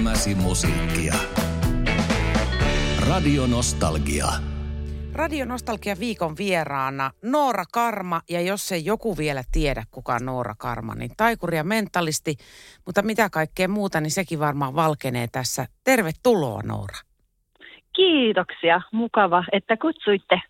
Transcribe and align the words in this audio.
Elämäsi 0.00 0.34
musiikkia. 0.34 1.14
Radio 3.08 3.46
Nostalgia. 3.46 4.26
Radio 5.12 5.44
Nostalgia 5.44 5.96
viikon 6.00 6.36
vieraana 6.38 7.10
Noora 7.22 7.64
Karma, 7.72 8.20
ja 8.30 8.40
jos 8.40 8.72
ei 8.72 8.84
joku 8.84 9.16
vielä 9.16 9.42
tiedä, 9.52 9.84
kuka 9.90 10.14
on 10.14 10.24
Noora 10.24 10.54
Karma, 10.58 10.94
niin 10.94 11.10
taikuri 11.16 11.56
ja 11.56 11.64
mentalisti, 11.64 12.36
mutta 12.86 13.02
mitä 13.02 13.30
kaikkea 13.30 13.68
muuta, 13.68 14.00
niin 14.00 14.10
sekin 14.10 14.38
varmaan 14.38 14.74
valkenee 14.74 15.28
tässä. 15.32 15.66
Tervetuloa 15.84 16.62
Noora. 16.62 16.96
Kiitoksia, 17.96 18.80
mukava, 18.92 19.44
että 19.52 19.76
kutsuitte. 19.76 20.40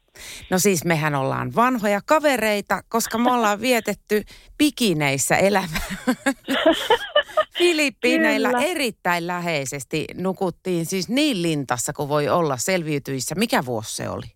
No 0.51 0.59
siis 0.59 0.85
mehän 0.85 1.15
ollaan 1.15 1.55
vanhoja 1.57 2.01
kavereita, 2.07 2.81
koska 2.89 3.19
me 3.19 3.33
ollaan 3.33 3.61
vietetty 3.61 4.23
pikineissä 4.59 5.37
elämää. 5.37 5.87
Filippiineillä 7.59 8.49
Kyllä. 8.49 8.65
erittäin 8.65 9.27
läheisesti 9.27 10.05
nukuttiin 10.15 10.87
siis 10.87 11.09
niin 11.09 11.43
lintassa 11.43 11.93
kuin 11.93 12.09
voi 12.09 12.29
olla 12.29 12.57
selviytyissä. 12.57 13.35
Mikä 13.35 13.65
vuosi 13.65 13.97
se 13.97 14.09
oli? 14.09 14.27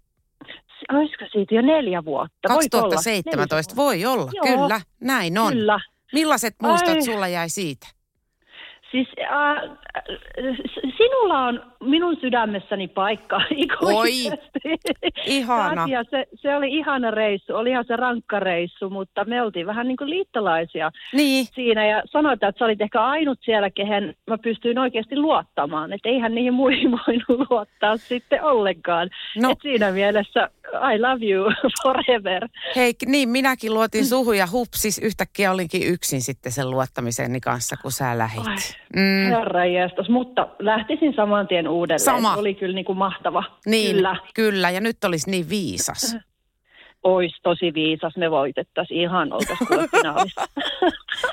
Olisiko 0.92 1.24
siitä 1.32 1.54
jo 1.54 1.62
neljä 1.62 2.04
vuotta? 2.04 2.48
Voiko 2.48 2.78
olla? 2.78 2.94
2017 2.94 3.74
Neljä 3.74 3.84
voi 3.84 4.06
olla, 4.06 4.30
Joo. 4.34 4.46
kyllä, 4.46 4.80
näin 5.00 5.38
on. 5.38 5.52
Kyllä. 5.52 5.80
Millaiset 6.12 6.54
muistot 6.62 6.94
Ai. 6.94 7.02
sulla 7.02 7.28
jäi 7.28 7.48
siitä? 7.48 7.86
Siis 8.94 9.08
äh, 9.18 9.56
sinulla 10.96 11.44
on 11.44 11.62
minun 11.84 12.16
sydämessäni 12.20 12.88
paikka 12.88 13.40
ikuisesti. 13.56 14.68
ihana. 15.26 15.82
Asia, 15.82 16.04
se, 16.10 16.26
se 16.34 16.56
oli 16.56 16.68
ihana 16.76 17.10
reissu, 17.10 17.54
olihan 17.54 17.84
se 17.88 17.96
rankka 17.96 18.40
reissu, 18.40 18.90
mutta 18.90 19.24
me 19.24 19.42
oltiin 19.42 19.66
vähän 19.66 19.88
niin 19.88 19.96
kuin 19.96 20.10
liittolaisia 20.10 20.90
Niin, 21.12 21.46
siinä 21.54 21.86
ja 21.86 22.02
sanoit, 22.06 22.42
että 22.42 22.58
sä 22.58 22.64
olit 22.64 22.80
ehkä 22.80 23.04
ainut 23.04 23.38
siellä, 23.44 23.70
kehen 23.70 24.16
mä 24.26 24.38
pystyin 24.38 24.78
oikeasti 24.78 25.16
luottamaan. 25.16 25.92
Että 25.92 26.08
eihän 26.08 26.34
niihin 26.34 26.54
muihin 26.54 26.90
voinut 27.06 27.50
luottaa 27.50 27.96
sitten 27.96 28.42
ollenkaan. 28.42 29.10
No. 29.36 29.50
Et 29.50 29.58
siinä 29.62 29.90
mielessä 29.90 30.50
I 30.94 30.98
love 30.98 31.26
you 31.26 31.52
forever. 31.82 32.48
hei, 32.76 32.94
niin 33.06 33.28
minäkin 33.28 33.74
luotin 33.74 34.06
suhun 34.06 34.38
ja 34.38 34.46
hupsis 34.52 34.98
yhtäkkiä 34.98 35.52
olinkin 35.52 35.82
yksin 35.82 36.22
sitten 36.22 36.52
sen 36.52 36.70
luottamiseni 36.70 37.40
kanssa, 37.40 37.76
kun 37.82 37.92
sä 37.92 38.18
lähit. 38.18 38.46
Ai. 38.46 38.83
Mm, 38.96 39.30
Herra 39.30 39.64
jestas, 39.64 40.08
mutta 40.08 40.48
lähtisin 40.58 41.14
saman 41.16 41.48
tien 41.48 41.68
uudelleen. 41.68 42.04
Sama. 42.04 42.34
Se 42.34 42.40
oli 42.40 42.54
kyllä 42.54 42.74
niin 42.74 42.84
kuin 42.84 42.98
mahtava. 42.98 43.44
niin, 43.66 43.96
Kyllä, 43.96 44.16
kyllä, 44.34 44.70
ja 44.70 44.80
nyt 44.80 45.04
olisi 45.04 45.30
niin 45.30 45.48
viisas. 45.48 46.16
ois 47.04 47.32
tosi 47.42 47.74
viisas, 47.74 48.16
me 48.16 48.30
voitettaisiin 48.30 49.00
ihan 49.00 49.32
oltaisiin 49.32 49.90
finaalissa. 49.96 50.46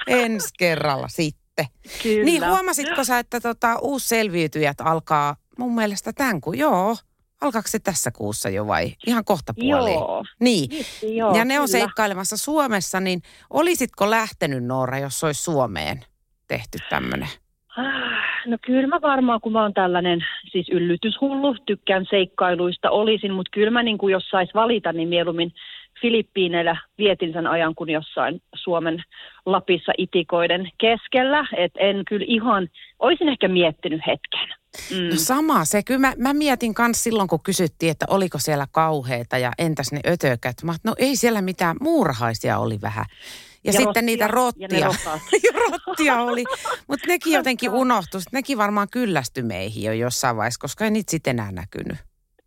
Ensi 0.08 0.50
kerralla 0.60 1.08
sitten. 1.08 1.66
kyllä. 2.04 2.26
Niin 2.26 2.48
huomasitko 2.50 3.04
sä, 3.04 3.20
että 3.20 3.40
tota, 3.40 3.80
uusi 3.82 4.08
selviytyjät 4.08 4.82
alkaa 4.82 5.36
mun 5.58 5.76
mielestä 5.76 6.14
tämän 6.14 6.42
kuun, 6.42 6.58
joo. 6.58 6.96
Alkaako 7.42 7.68
se 7.68 7.80
tässä 7.80 8.12
kuussa 8.12 8.50
jo 8.50 8.68
vai 8.68 8.94
ihan 9.08 9.26
kohta 9.26 9.54
puoliin? 9.60 9.94
Joo. 9.94 10.24
Niin. 10.40 10.70
Joo, 11.16 11.36
ja 11.36 11.46
ne 11.46 11.60
on 11.60 11.68
kyllä. 11.68 11.80
seikkailemassa 11.80 12.38
Suomessa, 12.38 13.00
niin 13.00 13.22
olisitko 13.50 14.10
lähtenyt 14.10 14.64
Noora, 14.64 15.00
jos 15.00 15.24
olisi 15.24 15.44
Suomeen 15.44 16.06
tehty 16.48 16.78
tämmöinen? 16.90 17.30
Ah, 17.78 18.32
No 18.46 18.58
kyllä 18.66 18.88
mä 18.88 19.02
varmaan, 19.02 19.42
kun 19.42 19.52
mä 19.52 19.62
oon 19.62 19.74
tällainen 19.74 20.26
siis 20.52 20.70
yllytyshullu, 20.70 21.56
tykkään 21.66 22.06
seikkailuista, 22.10 22.90
olisin, 22.90 23.34
mutta 23.34 23.50
kyllä 23.54 23.72
mä 23.72 23.84
niin 23.84 23.98
kuin 23.98 24.12
jos 24.12 24.30
sais 24.30 24.50
valita, 24.54 24.94
niin 24.94 25.10
mieluummin 25.10 25.54
Filippiineillä 26.02 26.78
vietin 26.98 27.34
sen 27.34 27.48
ajan 27.48 27.76
kuin 27.76 27.90
jossain 27.90 28.42
Suomen 28.56 29.04
Lapissa 29.46 29.92
itikoiden 29.98 30.70
keskellä. 30.78 31.48
Et 31.58 31.72
en 31.78 32.06
kyllä 32.08 32.26
ihan, 32.30 32.70
olisin 33.00 33.30
ehkä 33.30 33.48
miettinyt 33.48 34.02
hetken. 34.08 34.50
Mm. 34.92 35.10
No 35.10 35.16
sama 35.16 35.66
se. 35.66 35.84
Kyllä 35.84 36.00
mä, 36.00 36.14
mä 36.18 36.34
mietin 36.34 36.74
myös 36.80 37.04
silloin, 37.04 37.30
kun 37.30 37.44
kysyttiin, 37.44 37.92
että 37.92 38.06
oliko 38.10 38.38
siellä 38.40 38.68
kauheita 38.72 39.38
ja 39.38 39.52
entäs 39.58 39.92
ne 39.92 40.00
ötökät. 40.08 40.56
Mä, 40.64 40.74
no 40.84 40.96
ei 40.98 41.16
siellä 41.16 41.42
mitään, 41.42 41.78
muurahaisia 41.82 42.60
oli 42.60 42.82
vähän. 42.82 43.06
Ja, 43.64 43.72
ja 43.72 43.72
sitten 43.72 43.86
rottia, 43.86 44.02
niitä 44.02 44.24
ja 44.24 44.28
ne 44.28 44.34
rottia. 44.34 45.40
Ja 45.44 45.60
rottia 45.88 46.22
oli. 46.22 46.44
Mutta 46.88 47.08
nekin 47.08 47.34
jotenkin 47.34 47.70
unohtui. 47.72 48.22
Sit 48.22 48.34
Nekin 48.34 48.58
varmaan 48.58 48.88
kyllästy 48.92 49.42
meihin 49.42 49.84
jo 49.84 49.94
jossain 49.94 50.38
vaiheessa, 50.38 50.62
koska 50.62 50.86
ei 50.86 50.92
niitä 50.92 51.12
sitten 51.12 51.32
enää 51.40 51.52
näkynyt. 51.52 51.98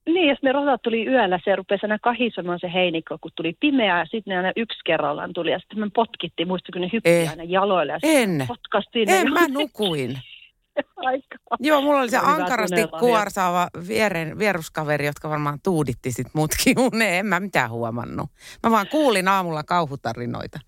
Niin, 0.07 0.29
jos 0.29 0.39
ne 0.43 0.53
rotat 0.53 0.83
tuli 0.83 1.07
yöllä, 1.07 1.41
se 1.45 1.57
rupesi 1.57 1.81
aina 1.87 1.99
kahisemaan 1.99 2.59
se 2.61 2.73
heinikko, 2.73 3.19
kun 3.21 3.31
tuli 3.35 3.57
pimeää, 3.61 3.99
ja 3.99 4.05
sitten 4.05 4.23
ne 4.31 4.37
aina 4.37 4.53
yksi 4.57 4.79
kerrallaan 4.85 5.33
tuli, 5.33 5.51
ja 5.51 5.59
sitten 5.59 5.79
me 5.81 5.91
potkittiin, 5.95 6.49
muista 6.49 6.73
kun 6.73 6.81
ne 6.83 6.91
hyppi 6.93 7.11
Eh. 7.11 7.31
aina 7.31 7.45
jaloille, 7.45 7.93
ja 7.93 7.99
En. 8.03 8.45
potkastiin 8.49 9.11
En, 9.11 9.33
mä 9.33 9.49
nukuin. 9.49 10.19
aikaan. 10.97 11.59
Joo, 11.61 11.81
mulla 11.81 12.01
oli 12.01 12.11
se 12.11 12.17
Se 12.19 12.23
hyvä 12.23 12.33
ankarasti 12.35 12.81
kuorsaava 13.01 13.69
vieren, 13.89 14.39
vieruskaveri, 14.39 15.07
jotka 15.07 15.31
varmaan 15.31 15.59
tuuditti 15.65 16.13
sit 16.13 16.27
mutkin 16.35 16.79
uneen. 16.93 17.15
En 17.15 17.27
mä 17.27 17.41
mitään 17.41 17.71
huomannut. 17.71 18.31
Mä 18.63 18.71
vaan 18.71 18.87
kuulin 18.91 19.29
aamulla 19.29 19.63
kauhutarinoita. 19.63 20.59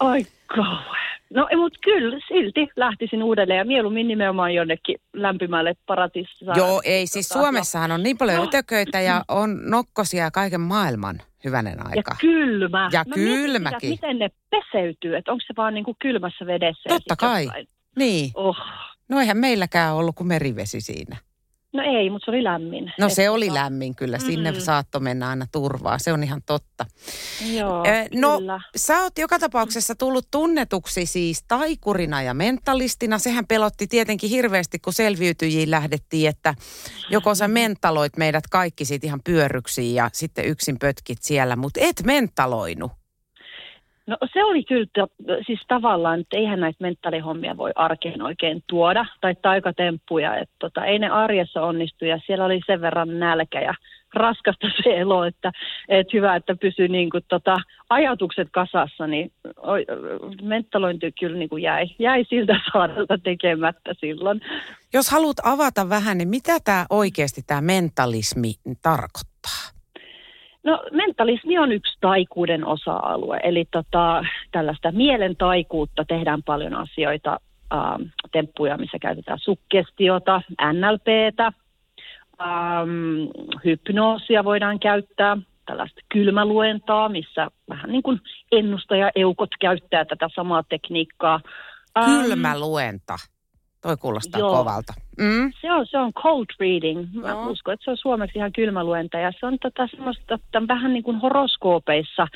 Ai 0.00 0.26
kauhean. 0.56 1.08
No 1.34 1.48
mutta 1.56 1.78
kyllä, 1.84 2.18
silti 2.28 2.68
lähtisin 2.76 3.22
uudelleen 3.22 3.58
ja 3.58 3.64
mieluummin 3.64 4.08
nimenomaan 4.08 4.54
jonnekin 4.54 4.96
lämpimälle 5.12 5.74
paratiisissa. 5.86 6.52
Joo, 6.56 6.82
ei 6.84 7.06
siis 7.06 7.28
Suomessahan 7.28 7.92
on 7.92 8.02
niin 8.02 8.18
paljon 8.18 8.36
Joo. 8.36 8.44
ötököitä 8.46 9.00
ja 9.00 9.24
on 9.28 9.70
nokkosia 9.70 10.24
ja 10.24 10.30
kaiken 10.30 10.60
maailman 10.60 11.22
hyvänen 11.44 11.76
Ja 11.78 11.84
aika. 11.96 12.16
kylmä. 12.20 12.90
Ja 12.92 13.04
Mä 13.08 13.14
mietin 13.16 13.32
sitä, 13.32 13.46
kylmäkin. 13.46 13.76
että 13.76 14.06
miten 14.06 14.18
ne 14.18 14.28
peseytyy, 14.50 15.16
että 15.16 15.32
onko 15.32 15.42
se 15.46 15.54
vaan 15.56 15.74
niin 15.74 15.84
kuin 15.84 15.96
kylmässä 15.98 16.46
vedessä. 16.46 16.82
ja 16.88 16.94
Totta 16.94 17.16
kai. 17.16 17.44
jossain- 17.44 17.68
Niin, 17.96 18.30
Oh. 18.34 18.56
no 19.08 19.20
eihän 19.20 19.36
meilläkään 19.38 19.94
ollut 19.94 20.16
kuin 20.16 20.26
merivesi 20.28 20.80
siinä. 20.80 21.16
No 21.72 21.82
ei, 21.82 22.10
mutta 22.10 22.24
se 22.24 22.30
oli 22.30 22.44
lämmin. 22.44 22.92
No 22.98 23.06
Et 23.06 23.12
se 23.12 23.30
oli 23.30 23.48
tota, 23.48 23.60
lämmin 23.60 23.94
kyllä, 23.94 24.18
sinne 24.18 24.52
Mm. 24.52 24.60
saatto 24.60 25.00
mennä 25.00 25.28
aina 25.28 25.46
turvaa, 25.52 25.98
se 25.98 26.12
on 26.12 26.22
ihan 26.24 26.42
totta. 26.46 26.86
Joo, 27.54 27.84
Ö, 27.86 28.18
no, 28.20 28.38
kyllä. 28.38 28.60
sä 28.76 29.02
oot 29.02 29.18
joka 29.18 29.38
tapauksessa 29.38 29.94
tullut 29.94 30.28
tunnetuksi 30.30 31.06
siis 31.06 31.44
taikurina 31.48 32.22
ja 32.22 32.34
mentalistina. 32.34 33.18
Sehän 33.18 33.46
pelotti 33.46 33.86
tietenkin 33.86 34.30
hirveästi, 34.30 34.78
kun 34.78 34.92
selviytyjiin 34.92 35.70
lähdettiin, 35.70 36.28
että 36.28 36.54
joko 37.10 37.34
sä 37.34 37.48
mentaloit 37.48 38.16
meidät 38.16 38.44
kaikki 38.50 38.84
sit 38.84 39.04
ihan 39.04 39.20
pyörryksiin 39.24 39.94
ja 39.94 40.10
sitten 40.12 40.44
yksin 40.44 40.78
pötkit 40.78 41.22
siellä, 41.22 41.56
mutta 41.56 41.80
et 41.82 42.02
mentaloinut. 42.04 42.92
No 44.08 44.16
se 44.32 44.44
oli 44.44 44.64
kyllä 44.64 44.86
siis 45.46 45.60
tavallaan, 45.68 46.20
että 46.20 46.36
eihän 46.36 46.60
näitä 46.60 46.76
mentaalihommia 46.80 47.56
voi 47.56 47.70
arkeen 47.74 48.22
oikein 48.22 48.62
tuoda, 48.66 49.06
tai 49.20 49.34
taikatemppuja, 49.42 50.36
että 50.36 50.54
tota, 50.58 50.84
ei 50.84 50.98
ne 50.98 51.08
arjessa 51.08 51.62
onnistu, 51.62 52.04
ja 52.04 52.20
siellä 52.26 52.44
oli 52.44 52.60
sen 52.66 52.80
verran 52.80 53.18
nälkä 53.18 53.60
ja 53.60 53.74
raskasta 54.14 54.66
se 54.82 54.98
elo, 54.98 55.24
että, 55.24 55.52
että 55.88 56.10
hyvä, 56.16 56.36
että 56.36 56.54
pysyy 56.60 56.88
niin 56.88 57.10
kuin, 57.10 57.24
tota, 57.28 57.56
ajatukset 57.90 58.48
kasassa, 58.52 59.06
niin 59.06 59.32
oi, 59.56 59.84
mentalointi 60.42 61.12
kyllä 61.20 61.38
niin 61.38 61.48
kuin 61.48 61.62
jäi, 61.62 61.86
jäi 61.98 62.24
siltä 62.28 62.60
saarelta 62.72 63.18
tekemättä 63.18 63.94
silloin. 64.00 64.40
Jos 64.92 65.10
haluat 65.10 65.36
avata 65.44 65.88
vähän, 65.88 66.18
niin 66.18 66.28
mitä 66.28 66.60
tämä 66.64 66.86
oikeasti 66.90 67.42
tämä 67.46 67.60
mentalismi 67.60 68.54
tarkoittaa? 68.82 69.77
No 70.68 70.82
mentalismi 70.92 71.58
on 71.58 71.72
yksi 71.72 71.98
taikuuden 72.00 72.66
osa-alue, 72.66 73.40
eli 73.42 73.64
tota, 73.70 74.24
tällaista 74.52 74.92
mielen 74.92 75.36
taikuutta 75.36 76.04
tehdään 76.04 76.42
paljon 76.42 76.74
asioita, 76.74 77.40
ähm, 77.72 78.02
temppuja, 78.32 78.76
missä 78.76 78.98
käytetään 78.98 79.38
sukkestiota, 79.38 80.42
NLPtä, 80.72 81.52
ähm, 82.40 82.90
hypnoosia 83.64 84.44
voidaan 84.44 84.80
käyttää, 84.80 85.36
tällaista 85.66 86.00
kylmäluentaa, 86.08 87.08
missä 87.08 87.48
vähän 87.68 87.90
niin 87.90 88.02
kuin 88.02 88.20
ennustaja-eukot 88.52 89.50
käyttää 89.60 90.04
tätä 90.04 90.28
samaa 90.34 90.62
tekniikkaa. 90.62 91.40
Ähm, 91.98 92.10
Kylmä 92.10 92.60
luenta. 92.60 93.16
Toi 93.82 93.96
kuulostaa 93.96 94.38
joo. 94.38 94.56
kovalta. 94.56 94.94
Mm? 95.18 95.52
Se 95.60 95.72
on, 95.72 95.86
se 95.86 95.98
on 95.98 96.12
cold 96.12 96.46
reading. 96.60 97.06
Mä 97.14 97.28
Joo. 97.28 97.46
uskon, 97.46 97.74
että 97.74 97.84
se 97.84 97.90
on 97.90 97.96
suomeksi 97.96 98.38
ihan 98.38 98.52
kylmäluenta. 98.52 99.18
Ja 99.18 99.32
se 99.40 99.46
on 99.46 99.58
tota 99.58 99.86
semmoista, 99.86 100.34
että 100.34 100.62
vähän 100.68 100.92
niin 100.92 101.02
kuin 101.02 101.16
horoskoopeissa 101.16 102.28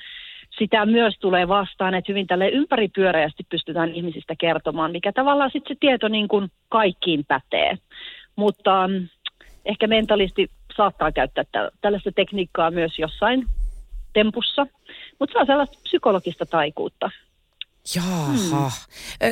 sitä 0.59 0.87
myös 0.87 1.15
tulee 1.21 1.49
vastaan, 1.49 1.95
että 1.95 2.13
hyvin 2.13 2.27
tälle 2.27 2.49
ympäripyöreästi 2.49 3.47
pystytään 3.51 3.95
ihmisistä 3.95 4.35
kertomaan, 4.39 4.93
mikä 4.93 5.13
tavallaan 5.13 5.51
sitten 5.53 5.77
se 5.77 5.79
tieto 5.81 6.09
niin 6.09 6.29
kuin 6.29 6.51
kaikkiin 6.69 7.25
pätee. 7.29 7.79
Mutta 8.37 8.89
mm, 8.89 9.09
ehkä 9.65 9.87
mentalisti 9.87 10.51
saattaa 10.77 11.13
käyttää 11.13 11.45
täl- 11.45 11.71
tällaista 11.81 12.13
tekniikkaa 12.13 12.71
myös 12.71 12.99
jossain 12.99 13.47
tempussa, 14.13 14.67
mutta 15.19 15.33
se 15.33 15.39
on 15.39 15.47
sellaista 15.47 15.79
psykologista 15.83 16.47
taikuutta. 16.47 17.11
Jaha. 17.95 18.27
Hmm. 18.27 18.71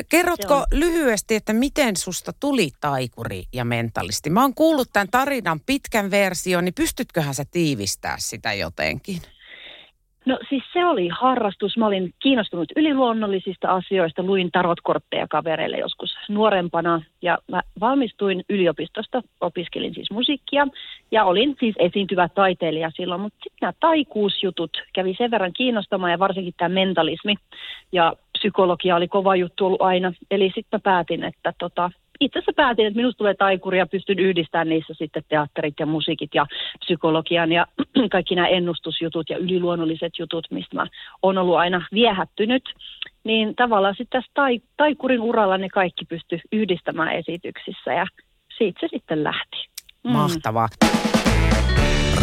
Kerrotko 0.09 0.65
Se 0.69 0.79
lyhyesti, 0.79 1.35
että 1.35 1.53
miten 1.53 1.97
susta 1.97 2.31
tuli 2.39 2.69
taikuri 2.81 3.43
ja 3.53 3.65
mentalisti? 3.65 4.29
Mä 4.29 4.41
oon 4.41 4.55
kuullut 4.55 4.89
tämän 4.93 5.07
tarinan 5.11 5.59
pitkän 5.65 6.11
version, 6.11 6.65
niin 6.65 6.73
pystytköhän 6.73 7.33
sä 7.33 7.43
tiivistää 7.51 8.15
sitä 8.19 8.53
jotenkin? 8.53 9.21
No 10.25 10.39
siis 10.49 10.63
se 10.73 10.85
oli 10.85 11.09
harrastus. 11.19 11.77
Mä 11.77 11.87
olin 11.87 12.13
kiinnostunut 12.19 12.71
yliluonnollisista 12.75 13.67
asioista. 13.67 14.23
Luin 14.23 14.51
tarotkortteja 14.51 15.27
kavereille 15.27 15.77
joskus 15.77 16.15
nuorempana. 16.29 17.01
Ja 17.21 17.37
mä 17.51 17.61
valmistuin 17.79 18.43
yliopistosta, 18.49 19.21
opiskelin 19.41 19.93
siis 19.93 20.11
musiikkia. 20.11 20.67
Ja 21.11 21.25
olin 21.25 21.55
siis 21.59 21.75
esiintyvä 21.79 22.29
taiteilija 22.29 22.91
silloin. 22.95 23.21
Mutta 23.21 23.37
sitten 23.43 23.57
nämä 23.61 23.73
taikuusjutut 23.79 24.71
kävi 24.93 25.15
sen 25.17 25.31
verran 25.31 25.53
kiinnostamaan 25.53 26.11
ja 26.11 26.19
varsinkin 26.19 26.53
tämä 26.57 26.69
mentalismi. 26.69 27.35
Ja 27.91 28.13
psykologia 28.41 28.95
oli 28.95 29.07
kova 29.07 29.35
juttu 29.35 29.65
ollut 29.65 29.81
aina. 29.81 30.13
Eli 30.31 30.51
sitten 30.55 30.77
mä 30.77 30.79
päätin, 30.79 31.23
että 31.23 31.53
tota, 31.59 31.91
itse 32.19 32.39
asiassa 32.39 32.51
päätin, 32.55 32.87
että 32.87 32.97
minusta 32.97 33.17
tulee 33.17 33.33
taikuri 33.33 33.77
ja 33.77 33.85
pystyn 33.85 34.19
yhdistämään 34.19 34.69
niissä 34.69 34.93
sitten 34.97 35.23
teatterit 35.29 35.73
ja 35.79 35.85
musiikit 35.85 36.29
ja 36.35 36.45
psykologian 36.79 37.51
ja 37.51 37.65
kaikki 38.11 38.35
nämä 38.35 38.47
ennustusjutut 38.47 39.29
ja 39.29 39.37
yliluonnolliset 39.37 40.13
jutut, 40.19 40.47
mistä 40.51 40.75
mä 40.75 40.85
oon 41.21 41.37
ollut 41.37 41.55
aina 41.55 41.85
viehättynyt. 41.93 42.63
Niin 43.23 43.55
tavallaan 43.55 43.95
sitten 43.97 44.21
tässä 44.21 44.31
tai, 44.33 44.59
taikurin 44.77 45.21
uralla 45.21 45.57
ne 45.57 45.69
kaikki 45.69 46.05
pysty 46.05 46.39
yhdistämään 46.51 47.15
esityksissä 47.15 47.93
ja 47.93 48.05
siitä 48.57 48.79
se 48.79 48.87
sitten 48.91 49.23
lähti. 49.23 49.57
Mm. 50.03 50.11
Mahtavaa. 50.11 50.67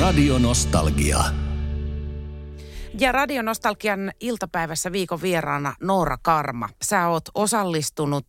Radio 0.01 0.39
Nostalgia. 0.39 1.48
Ja 3.01 3.13
Radionostalgian 3.13 4.11
iltapäivässä 4.21 4.93
viikon 4.93 5.19
vieraana 5.23 5.73
Noora 5.83 6.17
Karma. 6.25 6.69
Sä 6.83 7.09
oot 7.09 7.23
osallistunut 7.35 8.25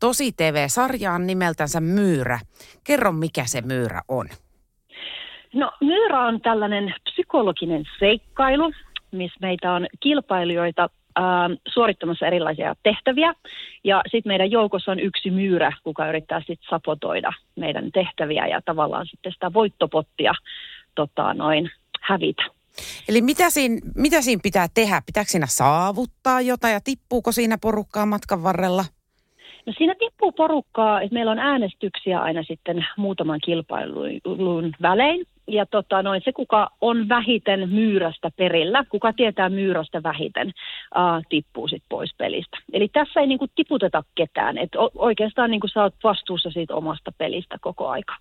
Tosi 0.00 0.32
TV-sarjaan 0.32 1.26
nimeltänsä 1.26 1.80
Myyrä. 1.80 2.38
Kerro, 2.86 3.12
mikä 3.12 3.42
se 3.46 3.60
Myyrä 3.60 4.02
on. 4.08 4.26
No 5.54 5.72
Myyrä 5.80 6.20
on 6.20 6.40
tällainen 6.40 6.94
psykologinen 7.04 7.84
seikkailu, 7.98 8.72
missä 9.12 9.38
meitä 9.40 9.72
on 9.72 9.86
kilpailijoita 10.00 10.82
äh, 11.18 11.24
suorittamassa 11.68 12.26
erilaisia 12.26 12.74
tehtäviä. 12.82 13.34
Ja 13.84 14.02
sitten 14.10 14.30
meidän 14.30 14.50
joukossa 14.50 14.92
on 14.92 15.00
yksi 15.00 15.30
myyrä, 15.30 15.72
kuka 15.82 16.08
yrittää 16.08 16.40
sitten 16.40 16.68
sapotoida 16.70 17.32
meidän 17.56 17.92
tehtäviä 17.92 18.46
ja 18.46 18.60
tavallaan 18.64 19.06
sitten 19.06 19.32
sitä 19.32 19.52
voittopottia 19.52 20.32
tota, 20.94 21.34
noin 21.34 21.70
hävitä. 22.00 22.56
Eli 23.08 23.22
mitä 23.22 23.50
siinä, 23.50 23.80
mitä 23.96 24.22
siinä 24.22 24.40
pitää 24.42 24.66
tehdä? 24.74 25.02
Pitääkö 25.06 25.30
siinä 25.30 25.46
saavuttaa 25.46 26.40
jotain 26.40 26.72
ja 26.72 26.80
tippuuko 26.80 27.32
siinä 27.32 27.58
porukkaa 27.58 28.06
matkan 28.06 28.42
varrella? 28.42 28.84
No 29.66 29.72
siinä 29.78 29.94
tippuu 29.98 30.32
porukkaa, 30.32 31.00
että 31.00 31.14
meillä 31.14 31.32
on 31.32 31.38
äänestyksiä 31.38 32.20
aina 32.20 32.42
sitten 32.42 32.86
muutaman 32.96 33.40
kilpailun 33.44 34.72
välein. 34.82 35.26
Ja 35.48 35.66
tota, 35.66 36.02
noin, 36.02 36.22
se, 36.24 36.32
kuka 36.32 36.70
on 36.80 37.08
vähiten 37.08 37.68
myyrästä 37.68 38.30
perillä, 38.36 38.84
kuka 38.88 39.12
tietää 39.12 39.48
myyrästä 39.48 40.02
vähiten, 40.02 40.52
ää, 40.94 41.20
tippuu 41.28 41.68
sitten 41.68 41.86
pois 41.88 42.14
pelistä. 42.18 42.58
Eli 42.72 42.88
tässä 42.88 43.20
ei 43.20 43.26
niinku 43.26 43.46
tiputeta 43.54 44.02
ketään. 44.14 44.58
Et 44.58 44.70
oikeastaan 44.94 45.50
niinku 45.50 45.68
sä 45.68 45.82
oot 45.82 45.94
vastuussa 46.04 46.50
siitä 46.50 46.74
omasta 46.74 47.12
pelistä 47.18 47.56
koko 47.60 47.88
aika. 47.88 48.16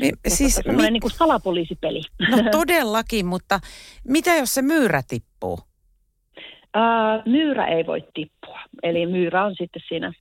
Niin, 0.00 0.14
siis, 0.28 0.60
mi- 0.66 0.90
niin 0.90 1.00
kuin 1.00 1.12
salapoliisipeli. 1.12 2.00
No 2.30 2.36
todellakin, 2.58 3.26
mutta 3.26 3.60
mitä 4.08 4.34
jos 4.34 4.54
se 4.54 4.62
myyrä 4.62 5.02
tippuu? 5.08 5.58
Ää, 6.74 7.22
myyrä 7.26 7.66
ei 7.66 7.86
voi 7.86 8.04
tippua. 8.14 8.60
Eli 8.82 9.06
myyrä 9.06 9.44
on 9.44 9.54
sitten 9.58 9.82
siinä 9.88 10.12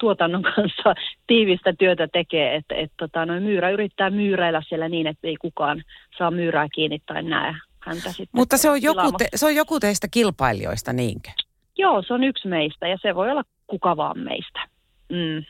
tuotannon 0.00 0.42
kanssa 0.56 0.94
tiivistä 1.26 1.72
työtä 1.78 2.08
tekee, 2.12 2.54
että 2.54 2.74
et, 2.74 2.92
tota, 2.96 3.26
noin 3.26 3.42
myyrä 3.42 3.70
yrittää 3.70 4.10
myyräillä 4.10 4.62
siellä 4.68 4.88
niin, 4.88 5.06
että 5.06 5.28
ei 5.28 5.36
kukaan 5.36 5.82
saa 6.18 6.30
myyrää 6.30 6.68
kiinni 6.74 6.98
tai 7.06 7.22
näe 7.22 7.54
häntä 7.80 8.08
sitten. 8.08 8.28
Mutta 8.32 8.56
se 8.56 8.70
on, 8.70 8.82
joku 8.82 9.12
te, 9.18 9.28
se 9.34 9.46
on 9.46 9.54
joku 9.54 9.80
teistä 9.80 10.08
kilpailijoista, 10.10 10.92
niinkö? 10.92 11.30
Joo, 11.78 12.02
se 12.02 12.14
on 12.14 12.24
yksi 12.24 12.48
meistä 12.48 12.88
ja 12.88 12.96
se 13.02 13.14
voi 13.14 13.30
olla 13.30 13.42
kuka 13.66 13.96
vaan 13.96 14.18
meistä. 14.18 14.60
Mm. 15.08 15.44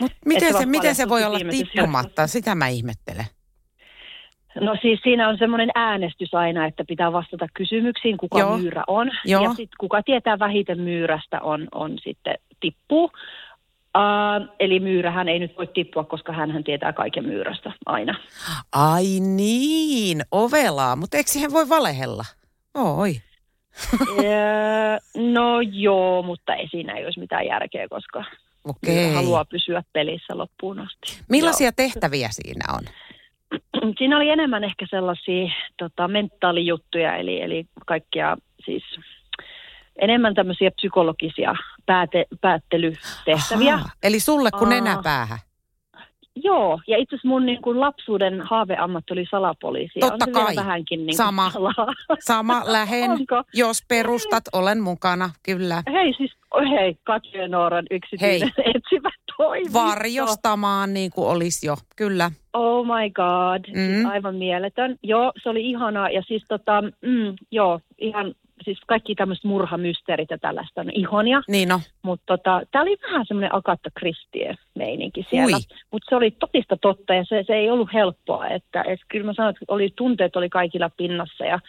Mut 0.00 0.12
miten 0.26 0.52
se, 0.52 0.58
se 0.58 0.66
miten 0.66 0.94
se 0.94 1.08
voi 1.08 1.24
olla 1.24 1.38
tippumatta? 1.50 2.26
Sitä 2.26 2.54
mä 2.54 2.68
ihmettelen. 2.68 3.24
No 4.60 4.76
siis 4.82 5.00
siinä 5.02 5.28
on 5.28 5.38
semmoinen 5.38 5.70
äänestys 5.74 6.34
aina, 6.34 6.66
että 6.66 6.84
pitää 6.88 7.12
vastata 7.12 7.46
kysymyksiin, 7.54 8.16
kuka 8.16 8.38
Joo. 8.38 8.58
myyrä 8.58 8.84
on. 8.86 9.10
Joo. 9.24 9.42
Ja 9.42 9.48
sitten 9.48 9.76
kuka 9.80 10.02
tietää 10.02 10.38
vähiten 10.38 10.80
myyrästä 10.80 11.40
on, 11.40 11.68
on 11.72 11.98
sitten 12.02 12.34
tippuu. 12.60 13.10
Uh, 13.98 14.54
eli 14.60 14.80
myyrähän 14.80 15.28
ei 15.28 15.38
nyt 15.38 15.56
voi 15.58 15.66
tippua, 15.66 16.04
koska 16.04 16.32
hän 16.32 16.64
tietää 16.64 16.92
kaiken 16.92 17.24
myyrästä 17.24 17.72
aina. 17.86 18.14
Ai 18.72 19.20
niin, 19.20 20.22
ovelaa, 20.30 20.96
mutta 20.96 21.16
eikö 21.16 21.30
siihen 21.30 21.52
voi 21.52 21.68
valehella? 21.68 22.24
Oi. 22.74 23.14
no 25.34 25.60
joo, 25.60 26.22
mutta 26.22 26.54
ei 26.54 26.68
siinä 26.68 26.92
ei 26.92 27.04
olisi 27.04 27.20
mitään 27.20 27.46
järkeä, 27.46 27.88
koska 27.88 28.24
Okei. 28.64 29.14
haluaa 29.14 29.44
pysyä 29.44 29.82
pelissä 29.92 30.38
loppuun 30.38 30.78
asti. 30.78 31.24
Millaisia 31.28 31.66
joo. 31.66 31.72
tehtäviä 31.76 32.28
siinä 32.30 32.64
on? 32.74 32.82
Siinä 33.98 34.16
oli 34.16 34.28
enemmän 34.28 34.64
ehkä 34.64 34.86
sellaisia 34.90 35.52
tota, 35.78 36.08
mentaalijuttuja, 36.08 37.16
eli, 37.16 37.42
eli 37.42 37.66
kaikkia 37.86 38.36
siis 38.64 38.82
enemmän 39.96 40.34
tämmöisiä 40.34 40.70
psykologisia 40.70 41.54
pääte, 41.86 42.26
päättelytehtäviä. 42.40 43.74
Aha, 43.74 43.88
eli 44.02 44.20
sulle 44.20 44.50
kun 44.50 44.68
nenä 44.68 44.98
päähän? 45.02 45.38
Joo, 46.36 46.80
ja 46.86 46.98
itse 46.98 47.16
asiassa 47.16 47.28
mun 47.28 47.46
niin 47.46 47.62
kuin 47.62 47.80
lapsuuden 47.80 48.40
haaveammat 48.40 49.10
oli 49.10 49.26
salapoliisi. 49.30 50.00
Totta 50.00 50.24
on 50.26 50.32
kai. 50.32 50.56
Vähänkin 50.56 51.06
niin 51.06 51.16
Sama. 51.16 51.52
Sama, 52.20 52.62
lähen. 52.66 53.10
Onko? 53.10 53.42
Jos 53.54 53.82
perustat, 53.88 54.44
olen 54.52 54.80
mukana, 54.80 55.30
kyllä. 55.42 55.82
Hei 55.92 56.14
siis, 56.16 56.32
hei, 56.70 56.96
Katja 57.04 57.42
ja 57.42 57.48
Nooran 57.48 57.86
yksityinen 57.90 58.52
hei. 58.56 58.72
etsivä 58.74 59.10
toimisto. 59.36 59.78
Varjostamaan 59.78 60.94
niin 60.94 61.10
kuin 61.10 61.28
olisi 61.28 61.66
jo, 61.66 61.76
kyllä. 61.96 62.30
Oh 62.52 62.86
my 62.86 63.10
god, 63.10 63.74
mm. 63.74 63.94
siis 63.94 64.06
aivan 64.06 64.34
mieletön. 64.34 64.96
Joo, 65.02 65.32
se 65.42 65.48
oli 65.48 65.70
ihanaa 65.70 66.10
ja 66.10 66.22
siis 66.22 66.44
tota, 66.48 66.82
mm, 66.82 67.36
joo, 67.50 67.80
ihan 67.98 68.34
siis 68.64 68.78
kaikki 68.86 69.14
tämmöiset 69.14 69.44
murhamysteerit 69.44 70.30
ja 70.30 70.38
tällaista 70.38 70.80
on 70.80 70.90
ihonia. 70.90 71.42
Niin 71.48 71.68
no. 71.68 71.80
Mutta 72.02 72.24
tota, 72.26 72.62
tämä 72.70 72.82
oli 72.82 72.96
vähän 73.02 73.26
semmoinen 73.26 73.54
Agatha 73.54 73.90
Christie 73.98 74.54
meininki 74.74 75.26
siellä. 75.30 75.56
Mutta 75.90 76.06
se 76.08 76.16
oli 76.16 76.30
totista 76.30 76.76
totta 76.76 77.14
ja 77.14 77.24
se, 77.24 77.44
se 77.46 77.54
ei 77.54 77.70
ollut 77.70 77.92
helppoa. 77.92 78.48
Että, 78.48 78.82
et 78.82 79.00
kyllä 79.08 79.26
mä 79.26 79.34
sanoin, 79.34 79.52
että 79.52 79.64
oli, 79.68 79.92
tunteet 79.96 80.36
oli 80.36 80.48
kaikilla 80.48 80.90
pinnassa 80.96 81.44
ja 81.44 81.60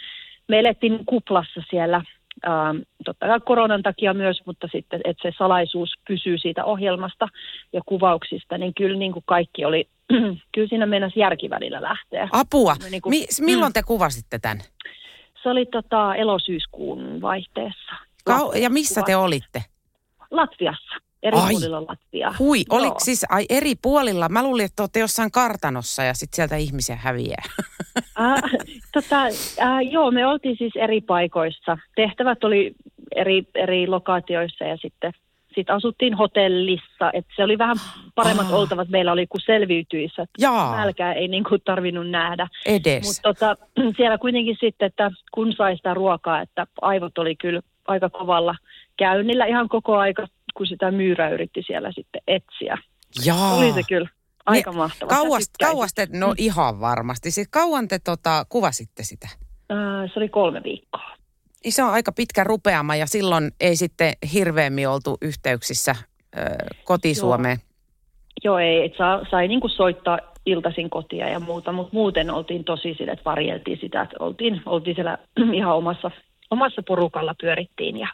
me 0.47 0.59
elettiin 0.59 1.05
kuplassa 1.05 1.61
siellä 1.69 2.01
Ähm, 2.47 2.77
totta 3.05 3.27
kai 3.27 3.39
koronan 3.39 3.83
takia 3.83 4.13
myös, 4.13 4.41
mutta 4.45 4.67
sitten, 4.71 5.01
että 5.03 5.29
se 5.29 5.35
salaisuus 5.37 5.93
pysyy 6.07 6.37
siitä 6.37 6.65
ohjelmasta 6.65 7.27
ja 7.73 7.81
kuvauksista, 7.85 8.57
niin 8.57 8.73
kyllä 8.73 8.97
niin 8.97 9.11
kuin 9.11 9.23
kaikki 9.27 9.65
oli, 9.65 9.87
kyllä 10.53 10.67
siinä 10.67 10.85
mennessä 10.85 11.19
järkivälillä 11.19 11.81
lähteä. 11.81 12.29
Apua. 12.31 12.75
Niin 12.91 13.01
kuin, 13.01 13.09
Mi- 13.09 13.45
milloin 13.45 13.69
mm. 13.69 13.73
te 13.73 13.83
kuvasitte 13.83 14.39
tämän? 14.39 14.59
Se 15.43 15.49
oli 15.49 15.65
tota 15.65 16.15
elosyyskuun 16.15 17.21
vaihteessa. 17.21 17.91
Kau- 18.29 18.57
ja 18.57 18.69
missä 18.69 19.01
te 19.05 19.15
olitte? 19.15 19.63
Latviassa. 20.31 20.95
Eri 21.25 21.37
ai, 21.37 21.51
puolilla 21.51 21.81
Latviaa. 21.81 22.35
Hui, 22.39 22.57
joo. 22.57 22.79
oliko 22.79 22.99
siis 22.99 23.25
ai, 23.29 23.45
eri 23.49 23.73
puolilla? 23.81 24.29
Mä 24.29 24.43
luulin, 24.43 24.65
että 24.65 24.83
olette 24.83 24.99
jossain 24.99 25.31
kartanossa 25.31 26.03
ja 26.03 26.13
sitten 26.13 26.35
sieltä 26.35 26.55
ihmisiä 26.55 26.95
häviää. 26.95 27.43
äh, 27.97 28.41
tota, 28.93 29.21
äh, 29.61 29.91
joo, 29.91 30.11
me 30.11 30.25
oltiin 30.25 30.57
siis 30.57 30.73
eri 30.75 31.01
paikoissa. 31.01 31.77
Tehtävät 31.95 32.43
oli 32.43 32.75
eri, 33.15 33.43
eri 33.55 33.87
lokaatioissa 33.87 34.63
ja 34.63 34.77
sitten 34.77 35.13
sit 35.55 35.69
asuttiin 35.69 36.13
hotellissa. 36.13 37.11
Et 37.13 37.25
se 37.35 37.43
oli 37.43 37.57
vähän 37.57 37.77
paremmat 38.15 38.45
ah. 38.45 38.53
oltavat 38.53 38.89
meillä 38.89 39.11
oli 39.11 39.27
kuin 39.27 39.41
selviytyissä. 39.41 40.25
Nälkää 40.75 41.13
ei 41.13 41.27
niin 41.27 41.43
kuin 41.43 41.61
tarvinnut 41.65 42.09
nähdä. 42.09 42.47
Edes. 42.65 43.05
Mutta 43.05 43.21
tota, 43.21 43.57
siellä 43.97 44.17
kuitenkin 44.17 44.57
sitten, 44.59 44.85
että 44.85 45.11
kun 45.31 45.53
sai 45.53 45.75
sitä 45.75 45.93
ruokaa, 45.93 46.41
että 46.41 46.67
aivot 46.81 47.17
oli 47.17 47.35
kyllä 47.35 47.61
aika 47.87 48.09
kovalla 48.09 48.55
käynnillä 48.97 49.45
ihan 49.45 49.69
koko 49.69 49.97
aika, 49.97 50.27
kun 50.57 50.67
sitä 50.67 50.91
myyrää 50.91 51.29
yritti 51.29 51.63
siellä 51.67 51.91
sitten 51.91 52.21
etsiä. 52.27 52.77
Jaa. 53.25 53.53
Oli 53.53 53.73
se 53.73 53.81
kyllä 53.89 54.09
aika 54.45 54.71
ne, 54.71 54.77
mahtava. 54.77 55.09
Kauas, 55.09 55.49
kauas 55.59 55.93
te, 55.93 56.07
no 56.11 56.33
ihan 56.37 56.79
varmasti. 56.79 57.31
Siis 57.31 57.47
kauan 57.51 57.87
te 57.87 57.99
tota, 57.99 58.45
kuvasitte 58.49 59.03
sitä? 59.03 59.27
Äh, 59.71 60.11
se 60.13 60.19
oli 60.19 60.29
kolme 60.29 60.61
viikkoa. 60.63 61.15
Se 61.69 61.83
on 61.83 61.89
aika 61.89 62.11
pitkä 62.11 62.43
rupeama 62.43 62.95
ja 62.95 63.05
silloin 63.05 63.51
ei 63.59 63.75
sitten 63.75 64.13
hirveämmin 64.33 64.89
oltu 64.89 65.17
yhteyksissä 65.21 65.91
äh, 65.91 66.45
kotisuomeen. 66.83 67.57
Joo, 67.57 67.65
Joo 68.43 68.59
ei, 68.59 68.85
et 68.85 68.97
saa, 68.97 69.25
sai 69.31 69.47
niinku 69.47 69.69
soittaa 69.69 70.19
iltaisin 70.45 70.89
kotia 70.89 71.29
ja 71.29 71.39
muuta, 71.39 71.71
mutta 71.71 71.93
muuten 71.93 72.31
oltiin 72.31 72.63
tosi 72.63 72.95
sille, 72.97 73.11
että 73.11 73.25
varjeltiin 73.25 73.79
sitä, 73.81 74.01
että 74.01 74.15
oltiin, 74.19 74.61
oltiin 74.65 74.95
siellä 74.95 75.17
ihan 75.53 75.75
omassa, 75.75 76.11
omassa 76.51 76.83
porukalla 76.87 77.35
pyörittiin 77.41 77.97
ja 77.97 78.07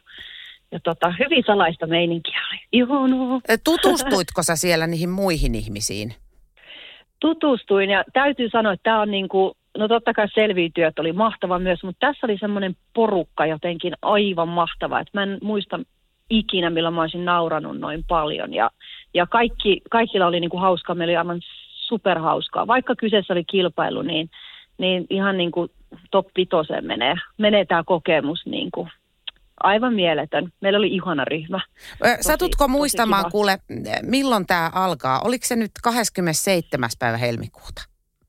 ja 0.71 0.79
tota, 0.79 1.13
hyvin 1.19 1.43
salaista 1.47 1.87
meininkiä 1.87 2.39
oli. 2.51 2.59
Ihanaa. 2.71 3.41
Tutustuitko 3.63 4.43
sä 4.43 4.55
siellä 4.55 4.87
niihin 4.87 5.09
muihin 5.09 5.55
ihmisiin? 5.55 6.13
Tutustuin 7.19 7.89
ja 7.89 8.03
täytyy 8.13 8.49
sanoa, 8.49 8.73
että 8.73 8.83
tämä 8.83 9.01
on 9.01 9.11
niinku 9.11 9.57
no 9.77 9.87
totta 9.87 10.13
kai 10.13 10.27
selviytyöt 10.33 10.99
oli 10.99 11.13
mahtava 11.13 11.59
myös, 11.59 11.83
mutta 11.83 12.07
tässä 12.07 12.27
oli 12.27 12.37
semmoinen 12.37 12.75
porukka 12.93 13.45
jotenkin 13.45 13.93
aivan 14.01 14.47
mahtava, 14.47 14.99
että 14.99 15.11
mä 15.13 15.23
en 15.23 15.37
muista 15.41 15.79
ikinä, 16.29 16.69
milloin 16.69 16.95
mä 16.95 17.01
olisin 17.01 17.25
nauranut 17.25 17.79
noin 17.79 18.03
paljon. 18.07 18.53
Ja, 18.53 18.69
ja 19.13 19.27
kaikki, 19.27 19.81
kaikilla 19.89 20.27
oli 20.27 20.39
niin 20.39 20.49
kuin 20.49 20.61
hauskaa, 20.61 20.95
meillä 20.95 21.11
oli 21.11 21.17
aivan 21.17 21.41
superhauskaa. 21.75 22.67
Vaikka 22.67 22.95
kyseessä 22.95 23.33
oli 23.33 23.43
kilpailu, 23.43 24.01
niin, 24.01 24.29
niin 24.77 25.05
ihan 25.09 25.37
niin 25.37 25.51
kuin 25.51 25.71
top 26.11 26.27
vitoseen 26.37 26.85
menee, 26.85 27.15
menee 27.37 27.65
tämä 27.65 27.83
kokemus 27.83 28.45
niin 28.45 28.71
kuin 28.71 28.89
aivan 29.63 29.93
mieletön. 29.93 30.51
Meillä 30.61 30.77
oli 30.77 30.87
ihana 30.87 31.25
ryhmä. 31.25 31.59
Tosi, 31.99 32.13
Satutko 32.21 32.67
muistamaan, 32.67 33.31
kuule, 33.31 33.59
milloin 34.01 34.47
tämä 34.47 34.71
alkaa? 34.73 35.19
Oliko 35.19 35.45
se 35.45 35.55
nyt 35.55 35.71
27. 35.83 36.89
päivä 36.99 37.17
helmikuuta? 37.17 37.81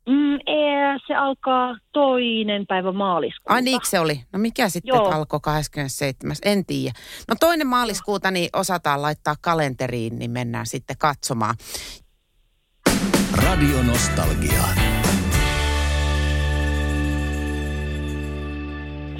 Mm, 0.09 0.35
ee, 0.35 0.99
se 1.07 1.15
alkaa 1.15 1.77
toinen 1.93 2.67
päivä 2.67 2.93
maaliskuuta. 2.93 3.55
Ai 3.55 3.63
niin 3.63 3.81
se 3.85 4.01
oli? 4.01 4.21
No 4.33 4.39
mikä 4.39 4.69
sitten 4.69 4.89
Joo. 4.89 5.11
alkoi 5.11 5.41
27. 5.43 6.37
En 6.45 6.67
tiedä. 6.67 6.93
No 7.29 7.35
toinen 7.41 7.67
maaliskuuta 7.67 8.31
niin 8.31 8.49
osataan 8.53 9.03
laittaa 9.03 9.35
kalenteriin, 9.41 10.19
niin 10.19 10.31
mennään 10.31 10.67
sitten 10.67 10.97
katsomaan. 10.99 11.55
Radio 13.37 13.83
Nostalgia. 13.83 14.63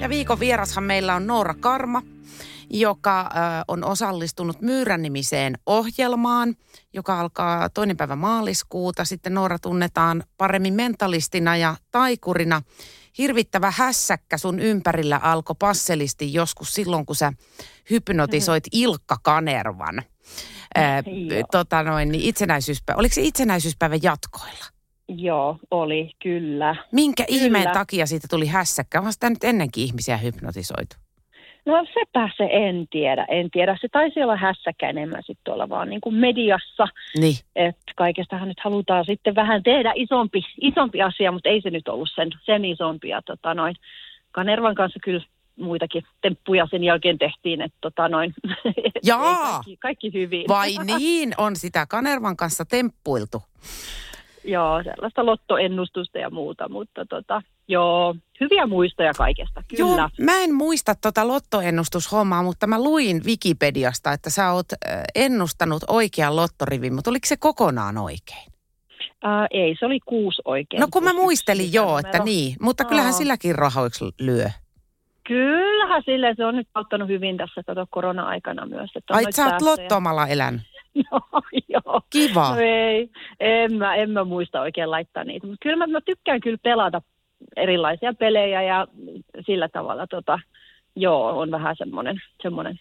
Ja 0.03 0.09
viikon 0.09 0.39
vierashan 0.39 0.83
meillä 0.83 1.15
on 1.15 1.27
Noora 1.27 1.53
Karma, 1.53 2.01
joka 2.69 3.29
on 3.67 3.83
osallistunut 3.83 4.61
Myyrän-nimiseen 4.61 5.57
ohjelmaan, 5.65 6.55
joka 6.93 7.19
alkaa 7.19 7.69
toinen 7.69 7.97
päivä 7.97 8.15
maaliskuuta. 8.15 9.05
Sitten 9.05 9.33
Noora 9.33 9.59
tunnetaan 9.59 10.23
paremmin 10.37 10.73
mentalistina 10.73 11.57
ja 11.57 11.75
taikurina. 11.91 12.61
Hirvittävä 13.17 13.73
hässäkkä 13.77 14.37
sun 14.37 14.59
ympärillä 14.59 15.17
alkoi 15.17 15.55
passelisti 15.59 16.33
joskus 16.33 16.73
silloin, 16.73 17.05
kun 17.05 17.15
sä 17.15 17.33
hypnotisoit 17.89 18.63
Ilkka 18.71 19.17
Kanervan. 19.23 20.01
Ää, 20.75 21.03
tota 21.51 21.83
noin, 21.83 22.11
niin 22.11 22.23
itsenäisyyspäivä. 22.23 22.99
Oliko 22.99 23.15
se 23.15 23.21
itsenäisyyspäivän 23.21 24.03
jatkoilla? 24.03 24.65
Joo, 25.07 25.57
oli, 25.71 26.11
kyllä. 26.23 26.75
Minkä 26.91 27.25
kyllä. 27.25 27.41
ihmeen 27.43 27.69
takia 27.73 28.05
siitä 28.05 28.27
tuli 28.29 28.47
hässäkkä? 28.47 28.99
Onhan 28.99 29.13
sitä 29.13 29.29
nyt 29.29 29.43
ennenkin 29.43 29.83
ihmisiä 29.83 30.17
hypnotisoitu? 30.17 30.95
No 31.65 31.85
sepä 31.93 32.29
se 32.37 32.49
en 32.51 32.87
tiedä, 32.91 33.25
en 33.29 33.51
tiedä. 33.51 33.77
Se 33.81 33.87
taisi 33.91 34.23
olla 34.23 34.35
hässäkkä 34.35 34.89
enemmän 34.89 35.23
sitten 35.23 35.43
tuolla 35.43 35.69
vaan 35.69 35.89
niin 35.89 36.01
kuin 36.01 36.15
mediassa. 36.15 36.87
Niin. 37.17 37.35
Että 37.55 37.93
kaikestahan 37.95 38.47
nyt 38.47 38.59
halutaan 38.63 39.05
sitten 39.05 39.35
vähän 39.35 39.63
tehdä 39.63 39.91
isompi, 39.95 40.41
isompi 40.61 41.01
asia, 41.01 41.31
mutta 41.31 41.49
ei 41.49 41.61
se 41.61 41.69
nyt 41.69 41.87
ollut 41.87 42.09
sen, 42.15 42.29
sen 42.45 42.65
isompi. 42.65 43.09
Ja 43.09 43.21
tota 43.21 43.53
noin, 43.53 43.75
Kanervan 44.31 44.75
kanssa 44.75 44.99
kyllä 45.03 45.23
muitakin 45.59 46.03
temppuja 46.21 46.67
sen 46.71 46.83
jälkeen 46.83 47.17
tehtiin, 47.17 47.61
että 47.61 47.77
tota 47.81 48.09
noin, 48.09 48.33
Jaa. 49.03 49.51
kaikki, 49.51 49.77
kaikki 49.77 50.13
hyvin. 50.13 50.45
Vai 50.47 50.75
niin, 50.97 51.33
on 51.37 51.55
sitä 51.55 51.85
Kanervan 51.85 52.37
kanssa 52.37 52.65
temppuiltu. 52.65 53.43
Joo, 54.43 54.83
sellaista 54.83 55.25
lottoennustusta 55.25 56.17
ja 56.17 56.29
muuta, 56.29 56.69
mutta 56.69 57.05
tota, 57.05 57.41
joo, 57.67 58.15
hyviä 58.39 58.67
muistoja 58.67 59.13
kaikesta, 59.17 59.63
kyllä. 59.67 60.01
Joo, 60.01 60.09
mä 60.21 60.37
en 60.43 60.53
muista 60.53 60.95
tota 60.95 61.27
lottoennustushommaa, 61.27 62.43
mutta 62.43 62.67
mä 62.67 62.83
luin 62.83 63.21
Wikipediasta, 63.25 64.11
että 64.11 64.29
sä 64.29 64.51
oot 64.51 64.65
ennustanut 65.15 65.83
oikean 65.87 66.35
lottorivin, 66.35 66.93
mutta 66.93 67.09
oliko 67.09 67.27
se 67.27 67.37
kokonaan 67.37 67.97
oikein? 67.97 68.53
Uh, 69.25 69.47
ei, 69.51 69.75
se 69.79 69.85
oli 69.85 69.99
kuusi 70.05 70.41
oikein. 70.45 70.81
No 70.81 70.87
kun 70.91 71.03
mä 71.03 71.13
muistelin 71.13 71.73
joo, 71.73 71.97
että 71.97 72.19
niin, 72.19 72.55
mutta 72.61 72.85
kyllähän 72.85 73.13
silläkin 73.13 73.55
rahoiksi 73.55 74.05
lyö. 74.19 74.49
Kyllähän 75.27 76.03
sille 76.05 76.33
se 76.37 76.45
on 76.45 76.55
nyt 76.55 76.67
auttanut 76.73 77.07
hyvin 77.07 77.37
tässä 77.37 77.63
tota 77.65 77.87
korona-aikana 77.89 78.65
myös. 78.65 78.91
Että 78.95 79.13
Ai 79.13 79.23
sä 79.31 79.45
oot 79.45 79.61
lottomalla 79.61 80.27
elänyt? 80.27 80.61
Joo, 80.95 81.41
joo. 81.73 82.01
Kiva. 82.09 82.55
No 82.55 82.61
ei, 82.61 83.09
en 83.39 83.73
mä, 83.73 83.95
en 83.95 84.09
mä 84.09 84.23
muista 84.23 84.61
oikein 84.61 84.91
laittaa 84.91 85.23
niitä. 85.23 85.47
Mutta 85.47 85.63
kyllä 85.63 85.77
mä, 85.77 85.87
mä 85.87 86.01
tykkään 86.01 86.41
kyllä 86.41 86.57
pelata 86.63 87.01
erilaisia 87.55 88.13
pelejä 88.13 88.61
ja 88.61 88.87
sillä 89.45 89.69
tavalla 89.69 90.07
tota, 90.07 90.39
joo, 90.95 91.39
on 91.39 91.51
vähän 91.51 91.75
semmoinen, 91.77 92.21
semmoinen 92.41 92.79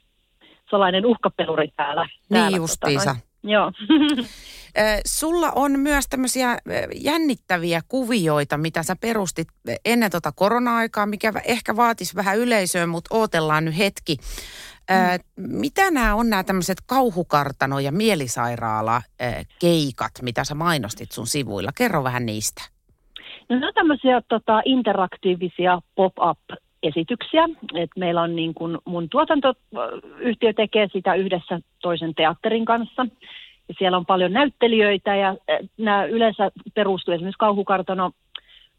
salainen 0.71 1.07
uhkapeluri 1.07 1.69
täällä. 1.77 2.05
Niin 2.05 2.21
täällä, 2.29 2.51
tota 2.51 2.57
justiinsa. 2.57 3.15
Tota, 3.15 3.33
Joo. 3.45 3.73
Sulla 5.07 5.51
on 5.51 5.81
myös 5.81 6.09
tämmöisiä 6.09 6.59
jännittäviä 6.95 7.81
kuvioita, 7.89 8.59
mitä 8.59 8.83
sä 8.83 8.97
perustit 9.01 9.49
ennen 9.85 10.11
tota 10.11 10.33
korona-aikaa, 10.33 11.07
mikä 11.07 11.33
ehkä 11.45 11.77
vaatisi 11.77 12.17
vähän 12.17 12.39
yleisöä, 12.39 12.87
mutta 12.87 13.15
ootellaan 13.15 13.65
nyt 13.65 13.79
hetki. 13.79 14.17
Mm. 14.91 14.97
Mitä 15.37 15.91
nämä 15.91 16.15
on 16.15 16.31
nämä 16.31 16.45
tämmöiset 16.45 16.79
kauhukartano- 16.87 17.81
ja 17.81 17.93
mielisairaala-keikat, 17.93 20.13
mitä 20.23 20.45
sä 20.45 20.55
mainostit 20.55 21.13
sun 21.13 21.27
sivuilla? 21.27 21.71
Kerro 21.77 22.05
vähän 22.05 22.27
niistä. 22.27 22.63
No 23.49 23.57
nämä 23.57 23.69
on 23.69 23.75
tämmöisiä 23.75 24.23
tota, 24.29 24.63
interaktiivisia 24.65 25.81
pop-up 25.95 26.39
esityksiä. 26.83 27.49
Et 27.75 27.91
meillä 27.97 28.23
on 28.23 28.37
niin 28.37 28.55
kun 28.55 28.79
mun 28.85 29.09
tuotantoyhtiö 29.09 30.53
tekee 30.57 30.89
sitä 30.93 31.15
yhdessä 31.15 31.61
toisen 31.83 32.15
teatterin 32.15 32.65
kanssa. 32.65 33.07
Ja 33.69 33.75
siellä 33.79 33.97
on 33.97 34.07
paljon 34.07 34.33
näyttelijöitä 34.33 35.17
ja 35.17 35.37
nämä 35.79 36.05
yleensä 36.05 36.51
perustuu 36.75 37.15
esimerkiksi 37.15 37.39
kauhukartano 37.39 38.11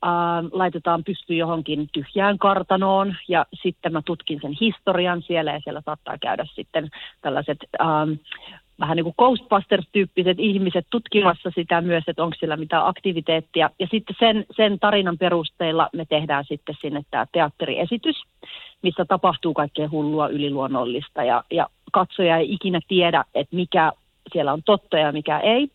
äh, 0.03 0.09
laitetaan 0.51 1.03
pysty 1.03 1.35
johonkin 1.35 1.89
tyhjään 1.93 2.37
kartanoon 2.37 3.15
ja 3.27 3.45
sitten 3.63 3.93
mä 3.93 4.01
tutkin 4.05 4.39
sen 4.41 4.57
historian 4.61 5.21
siellä 5.21 5.51
ja 5.51 5.59
siellä 5.63 5.81
saattaa 5.85 6.17
käydä 6.17 6.45
sitten 6.55 6.89
tällaiset 7.21 7.57
ähm, 7.81 8.11
vähän 8.79 8.95
niin 8.95 9.03
kuin 9.03 9.15
Ghostbusters-tyyppiset 9.17 10.39
ihmiset 10.39 10.87
tutkimassa 10.89 11.51
sitä 11.55 11.81
myös, 11.81 12.03
että 12.07 12.23
onko 12.23 12.35
sillä 12.39 12.57
mitään 12.57 12.85
aktiviteettia. 12.85 13.69
Ja 13.79 13.87
sitten 13.91 14.15
sen, 14.19 14.45
sen 14.55 14.79
tarinan 14.79 15.17
perusteella 15.17 15.89
me 15.93 16.05
tehdään 16.05 16.45
sitten 16.47 16.75
sinne 16.81 17.01
tämä 17.11 17.25
teatteriesitys, 17.31 18.15
missä 18.81 19.05
tapahtuu 19.05 19.53
kaikkea 19.53 19.89
hullua 19.89 20.27
yliluonnollista 20.27 21.23
ja, 21.23 21.43
ja 21.51 21.67
katsoja 21.91 22.37
ei 22.37 22.53
ikinä 22.53 22.79
tiedä, 22.87 23.23
että 23.35 23.55
mikä 23.55 23.91
siellä 24.33 24.53
on 24.53 24.63
totta 24.63 24.97
ja 24.97 25.11
mikä 25.11 25.39
ei. 25.39 25.69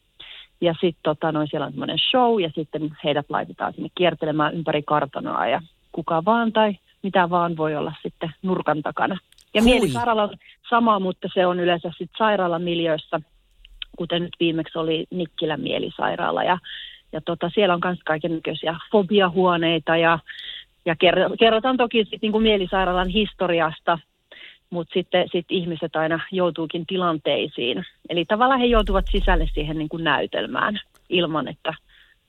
Ja 0.61 0.73
sitten 0.73 1.03
tota, 1.03 1.33
noin 1.33 1.49
siellä 1.49 1.67
on 1.67 1.73
semmoinen 1.73 1.99
show 2.11 2.41
ja 2.41 2.51
sitten 2.55 2.97
heidät 3.05 3.27
laitetaan 3.29 3.73
sinne 3.73 3.89
kiertelemään 3.95 4.55
ympäri 4.55 4.83
kartanoa 4.83 5.47
ja 5.47 5.61
kuka 5.93 6.25
vaan 6.25 6.53
tai 6.53 6.77
mitä 7.03 7.31
vaan 7.31 7.57
voi 7.57 7.77
olla 7.77 7.93
sitten 8.03 8.31
nurkan 8.43 8.83
takana. 8.83 9.19
Ja 9.55 9.63
Hui. 9.63 9.71
mielisairaala 9.71 10.23
on 10.23 10.35
sama, 10.71 11.01
mutta 11.01 11.29
se 11.35 11.47
on 11.47 11.61
yleensä 11.61 11.89
sitten 11.89 12.19
sairaalamiljöissä, 12.19 13.21
kuten 13.97 14.23
nyt 14.23 14.37
viimeksi 14.41 14.79
oli 14.79 15.07
Nikkilän 15.11 15.61
mielisairaala. 15.61 16.45
Ja, 16.45 16.59
ja 17.13 17.21
tota, 17.21 17.51
siellä 17.55 17.75
on 17.75 17.81
myös 17.85 17.99
kaikenlaisia 18.05 18.77
fobiahuoneita 18.93 19.97
ja, 19.97 20.19
ja 20.85 20.97
kerrotaan 21.39 21.77
toki 21.77 21.99
sitten 21.99 22.19
niinku 22.23 22.41
mielisairaalan 22.41 23.09
historiasta, 23.09 23.99
mutta 24.71 24.95
sitten 24.95 25.29
sit 25.33 25.47
ihmiset 25.51 25.97
aina 25.97 26.21
joutuukin 26.33 26.87
tilanteisiin. 26.87 27.85
Eli 28.09 28.25
tavallaan 28.25 28.61
he 28.61 28.67
joutuvat 28.67 29.05
sisälle 29.11 29.49
siihen 29.55 29.79
niin 29.79 29.89
kuin 29.89 30.05
näytelmään 30.05 30.81
ilman, 31.09 31.49
että 31.49 31.75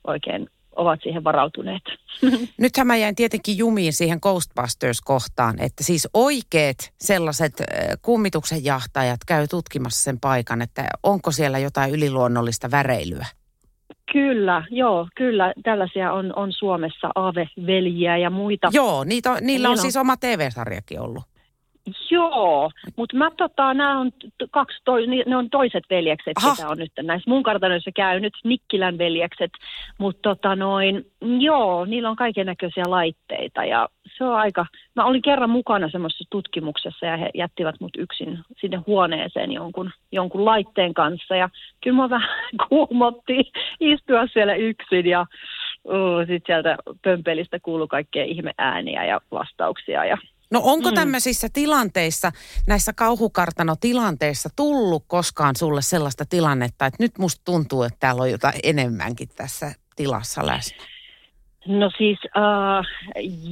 oikein 0.08 0.50
ovat 0.75 1.00
siihen 1.03 1.24
varautuneet. 1.24 1.81
Nythän 2.58 2.88
mä 2.88 2.96
jäin 2.96 3.15
tietenkin 3.15 3.58
jumiin 3.58 3.93
siihen 3.93 4.19
Ghostbusters-kohtaan, 4.22 5.62
että 5.62 5.84
siis 5.84 6.08
oikeat 6.13 6.77
sellaiset 6.98 7.53
kummituksen 8.01 8.65
jahtajat 8.65 9.19
käy 9.27 9.48
tutkimassa 9.48 10.03
sen 10.03 10.19
paikan, 10.19 10.62
että 10.62 10.88
onko 11.03 11.31
siellä 11.31 11.60
jotain 11.60 11.91
yliluonnollista 11.91 12.72
väreilyä? 12.72 13.25
Kyllä, 14.12 14.63
joo, 14.72 15.08
kyllä. 15.15 15.53
Tällaisia 15.63 16.13
on, 16.13 16.34
on 16.36 16.53
Suomessa 16.53 17.10
Aave-veljiä 17.15 18.17
ja 18.17 18.29
muita. 18.29 18.69
Joo, 18.74 19.03
niitä 19.03 19.31
on, 19.31 19.38
niillä 19.41 19.67
on, 19.67 19.72
on 19.72 19.77
siis 19.77 19.98
oma 19.98 20.17
TV-sarjakin 20.17 21.00
ollut. 21.00 21.24
Joo, 22.12 22.71
mutta 22.95 23.17
mä 23.17 23.31
tota, 23.38 23.74
nämä 23.74 24.00
on 24.00 24.12
kaksi, 24.51 24.77
toi, 24.86 25.07
ne 25.07 25.38
on 25.38 25.50
toiset 25.50 25.83
veljekset, 25.89 26.33
mitä 26.50 26.69
on 26.69 26.77
nyt 26.77 26.91
näissä 27.01 27.29
mun 27.29 27.43
kartanoissa 27.43 27.91
käynyt, 27.95 28.33
Nikkilän 28.43 28.98
veljekset, 28.98 29.51
mutta 29.98 30.21
tota 30.21 30.55
noin, 30.55 31.05
joo, 31.39 31.86
niillä 31.86 32.09
on 32.09 32.15
kaiken 32.15 32.45
näköisiä 32.45 32.83
laitteita 32.88 33.65
ja 33.65 33.89
se 34.17 34.24
on 34.24 34.36
aika, 34.36 34.65
mä 34.95 35.05
olin 35.05 35.21
kerran 35.21 35.50
mukana 35.50 35.89
semmoisessa 35.89 36.25
tutkimuksessa 36.29 37.05
ja 37.05 37.17
he 37.17 37.29
jättivät 37.33 37.75
mut 37.79 37.98
yksin 37.98 38.39
sinne 38.62 38.77
huoneeseen 38.88 39.51
jonkun, 39.51 39.91
jonkun 40.12 40.45
laitteen 40.45 40.93
kanssa 40.93 41.36
ja 41.36 41.50
kyllä 41.83 41.98
mä 41.98 42.09
vähän 42.09 42.29
kuumotti 42.69 43.51
istua 43.79 44.27
siellä 44.33 44.55
yksin 44.55 45.05
ja 45.05 45.25
uh, 45.83 46.19
sitten 46.19 46.41
sieltä 46.45 46.77
pömpelistä 47.01 47.59
kuului 47.59 47.88
kaikkea 47.88 48.24
ihmeääniä 48.24 49.05
ja 49.05 49.21
vastauksia 49.31 50.05
ja 50.05 50.17
No 50.51 50.62
onko 50.63 50.89
mm. 50.89 50.96
tämmöisissä 50.96 51.48
tilanteissa, 51.53 52.32
näissä 52.68 52.94
kauhukartanotilanteissa 52.94 54.50
tullut 54.56 55.03
koskaan 55.08 55.56
sulle 55.56 55.82
sellaista 55.82 56.25
tilannetta, 56.25 56.86
että 56.86 57.03
nyt 57.03 57.18
musta 57.18 57.41
tuntuu, 57.46 57.84
että 57.84 57.98
täällä 58.00 58.22
on 58.22 58.32
jotain 58.32 58.60
enemmänkin 58.63 59.29
tässä 59.36 59.72
tilassa 59.96 60.46
läsnä? 60.46 60.84
No 61.68 61.91
siis, 61.98 62.20
äh, 62.38 62.86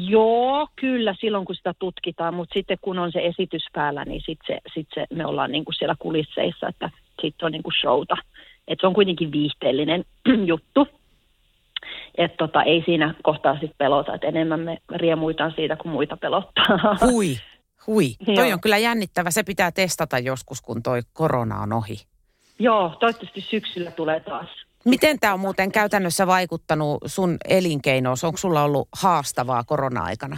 joo, 0.09 0.67
kyllä 0.75 1.15
silloin 1.19 1.45
kun 1.45 1.55
sitä 1.55 1.73
tutkitaan, 1.79 2.33
mutta 2.33 2.53
sitten 2.53 2.77
kun 2.81 2.99
on 2.99 3.11
se 3.11 3.19
esitys 3.19 3.65
päällä, 3.73 4.05
niin 4.05 4.21
sitten 4.25 4.45
se, 4.47 4.71
sit 4.73 4.87
se, 4.93 5.05
me 5.13 5.25
ollaan 5.25 5.51
niinku 5.51 5.71
siellä 5.71 5.95
kulisseissa, 5.99 6.67
että 6.67 6.89
sitten 7.21 7.45
on 7.45 7.51
niinku 7.51 7.71
showta. 7.81 8.17
Että 8.67 8.81
se 8.81 8.87
on 8.87 8.93
kuitenkin 8.93 9.31
viihteellinen 9.31 10.05
juttu. 10.51 10.87
Että 12.17 12.37
tota, 12.37 12.63
ei 12.63 12.83
siinä 12.85 13.13
kohtaa 13.23 13.53
sitten 13.53 13.77
pelota, 13.77 14.15
että 14.15 14.27
enemmän 14.27 14.59
me 14.59 14.77
riemuitaan 14.95 15.53
siitä, 15.55 15.75
kun 15.75 15.91
muita 15.91 16.17
pelottaa. 16.17 16.97
Hui, 17.01 17.37
hui. 17.87 18.15
toi 18.35 18.53
on 18.53 18.61
kyllä 18.61 18.77
jännittävä. 18.77 19.31
Se 19.31 19.43
pitää 19.43 19.71
testata 19.71 20.19
joskus, 20.19 20.61
kun 20.61 20.83
toi 20.83 21.01
korona 21.13 21.61
on 21.61 21.73
ohi. 21.73 21.95
Joo, 22.59 22.89
toivottavasti 22.99 23.41
syksyllä 23.41 23.91
tulee 23.91 24.19
taas. 24.19 24.49
Miten 24.85 25.19
tämä 25.19 25.33
on 25.33 25.39
muuten 25.39 25.71
käytännössä 25.71 26.27
vaikuttanut 26.27 26.97
sun 27.05 27.37
elinkeinoon? 27.47 28.17
Onko 28.23 28.37
sulla 28.37 28.63
ollut 28.63 28.87
haastavaa 29.01 29.63
korona-aikana? 29.63 30.37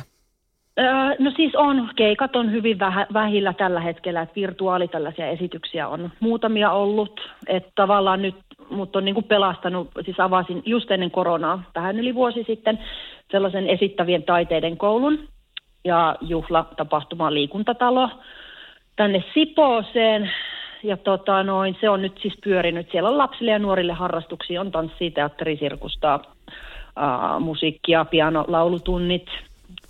No 1.20 1.32
siis 1.36 1.56
on, 1.56 1.90
keikat 1.96 2.36
on 2.36 2.52
hyvin 2.52 2.80
vähillä 3.14 3.54
tällä 3.54 3.80
hetkellä, 3.80 4.22
että 4.22 4.36
virtuaali 4.36 4.88
tällaisia 4.88 5.28
esityksiä 5.28 5.88
on 5.88 6.10
muutamia 6.20 6.72
ollut, 6.72 7.32
että 7.48 7.72
tavallaan 7.76 8.22
nyt 8.22 8.36
mut 8.70 8.96
on 8.96 9.06
niinku 9.06 9.22
pelastanut, 9.22 9.90
siis 10.06 10.20
avasin 10.20 10.62
just 10.66 10.92
ennen 10.92 11.12
koronaa, 11.12 11.64
vähän 11.76 12.00
yli 12.00 12.16
vuosi 12.16 12.44
sitten, 12.48 12.80
sellaisen 13.32 13.68
esittävien 13.68 14.24
taiteiden 14.24 14.78
koulun 14.78 15.20
ja 15.86 16.16
juhlatapahtuma 16.22 17.34
liikuntatalo 17.34 18.10
tänne 18.96 19.24
Sipooseen, 19.34 20.32
ja 20.84 20.98
tota 20.98 21.44
noin, 21.44 21.78
se 21.82 21.90
on 21.90 22.02
nyt 22.02 22.18
siis 22.22 22.34
pyörinyt. 22.44 22.92
Siellä 22.92 23.10
on 23.10 23.18
lapsille 23.18 23.52
ja 23.52 23.60
nuorille 23.60 23.94
harrastuksia, 23.94 24.62
on 24.62 24.72
tanssia, 24.72 25.12
teatterisirkusta, 25.12 26.20
uh, 26.48 27.40
musiikkia, 27.40 28.06
piano, 28.06 28.46
laulutunnit, 28.48 29.26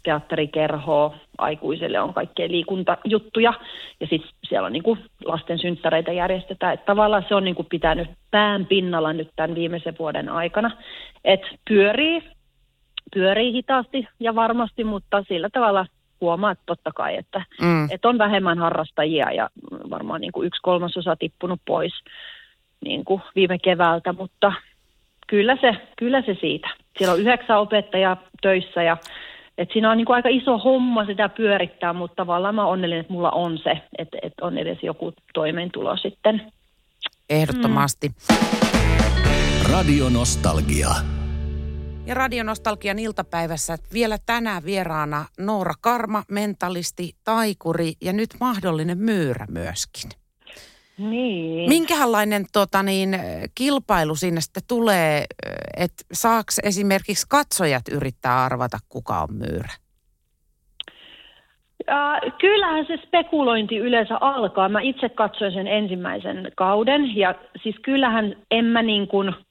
teatterikerhoa, 0.03 1.15
aikuisille 1.37 1.99
on 1.99 2.13
kaikkea 2.13 2.47
liikuntajuttuja 2.47 3.53
ja 3.99 4.07
sitten 4.07 4.31
siellä 4.43 4.65
on 4.65 4.73
niinku 4.73 4.97
lasten 5.25 5.59
synttäreitä 5.59 6.11
järjestetään. 6.11 6.73
Et 6.73 6.85
tavallaan 6.85 7.25
se 7.27 7.35
on 7.35 7.43
niinku 7.43 7.63
pitänyt 7.63 8.09
pään 8.31 8.65
pinnalla 8.65 9.13
nyt 9.13 9.29
tämän 9.35 9.55
viimeisen 9.55 9.95
vuoden 9.99 10.29
aikana. 10.29 10.71
Et 11.23 11.41
pyörii, 11.69 12.23
pyörii 13.13 13.53
hitaasti 13.53 14.07
ja 14.19 14.35
varmasti, 14.35 14.83
mutta 14.83 15.23
sillä 15.27 15.49
tavalla 15.53 15.85
huomaat 16.21 16.59
totta 16.65 16.91
kai, 16.95 17.17
että, 17.17 17.41
mm. 17.61 17.87
että 17.91 18.09
on 18.09 18.17
vähemmän 18.17 18.57
harrastajia 18.57 19.31
ja 19.31 19.49
varmaan 19.89 20.21
niin 20.21 20.31
kuin 20.31 20.47
yksi 20.47 20.61
kolmasosa 20.61 21.15
tippunut 21.15 21.61
pois 21.65 21.93
niin 22.85 23.05
kuin 23.05 23.21
viime 23.35 23.59
keväältä, 23.59 24.13
mutta 24.13 24.53
kyllä 25.27 25.57
se, 25.61 25.75
kyllä 25.97 26.21
se 26.21 26.37
siitä. 26.41 26.69
Siellä 26.97 27.13
on 27.13 27.19
yhdeksän 27.19 27.59
opettajaa 27.59 28.17
töissä 28.41 28.83
ja 28.83 28.97
et 29.59 29.69
siinä 29.73 29.91
on 29.91 29.97
niin 29.97 30.05
kuin 30.05 30.15
aika 30.15 30.29
iso 30.29 30.57
homma 30.57 31.05
sitä 31.05 31.29
pyörittää, 31.29 31.93
mutta 31.93 32.15
tavallaan 32.15 32.55
mä 32.55 32.65
onnellinen, 32.65 33.01
että 33.01 33.13
mulla 33.13 33.31
on 33.31 33.57
se, 33.57 33.71
että, 33.97 34.17
että 34.21 34.45
on 34.45 34.57
edes 34.57 34.77
joku 34.83 35.13
toimeentulo 35.33 35.97
sitten. 35.97 36.51
Ehdottomasti. 37.29 38.09
Mm. 38.09 38.35
Radio 39.71 40.09
Nostalgia. 40.09 40.89
Ja 42.05 42.13
Radionostalgian 42.15 42.99
iltapäivässä 42.99 43.77
vielä 43.93 44.17
tänään 44.25 44.65
vieraana 44.65 45.25
Noora 45.39 45.73
Karma, 45.81 46.23
mentalisti, 46.31 47.13
taikuri 47.23 47.93
ja 48.01 48.13
nyt 48.13 48.29
mahdollinen 48.39 48.97
myyrä 48.97 49.45
myöskin. 49.49 50.18
Niin. 50.99 51.69
Minkälainen 51.69 52.45
tota 52.53 52.83
niin, 52.83 53.19
kilpailu 53.55 54.15
sinne 54.15 54.41
sitten 54.41 54.63
tulee, 54.67 55.25
että 55.77 56.03
saaks 56.13 56.59
esimerkiksi 56.63 57.25
katsojat 57.29 57.87
yrittää 57.91 58.43
arvata, 58.43 58.77
kuka 58.89 59.21
on 59.21 59.33
myyrä? 59.33 59.69
Äh, 61.91 62.37
kyllähän 62.41 62.85
se 62.85 62.97
spekulointi 63.07 63.77
yleensä 63.77 64.17
alkaa. 64.21 64.69
Mä 64.69 64.81
itse 64.81 65.09
katsoin 65.09 65.53
sen 65.53 65.67
ensimmäisen 65.67 66.51
kauden 66.55 67.15
ja 67.17 67.35
siis 67.63 67.75
kyllähän 67.81 68.35
en 68.51 68.65
mä 68.65 68.81
niin 68.81 69.07
kuin– 69.07 69.33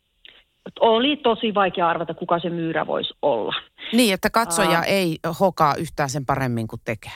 oli 0.81 1.17
tosi 1.17 1.55
vaikea 1.55 1.89
arvata, 1.89 2.15
kuka 2.15 2.39
se 2.39 2.51
myyrä 2.51 2.87
voisi 2.87 3.15
olla. 3.23 3.55
Niin, 3.93 4.15
että 4.15 4.31
katsoja 4.31 4.79
uh, 4.79 4.85
ei 4.87 5.19
hokaa 5.41 5.75
yhtään 5.75 6.11
sen 6.11 6.27
paremmin 6.27 6.69
kuin 6.69 6.81
tekee. 6.85 7.13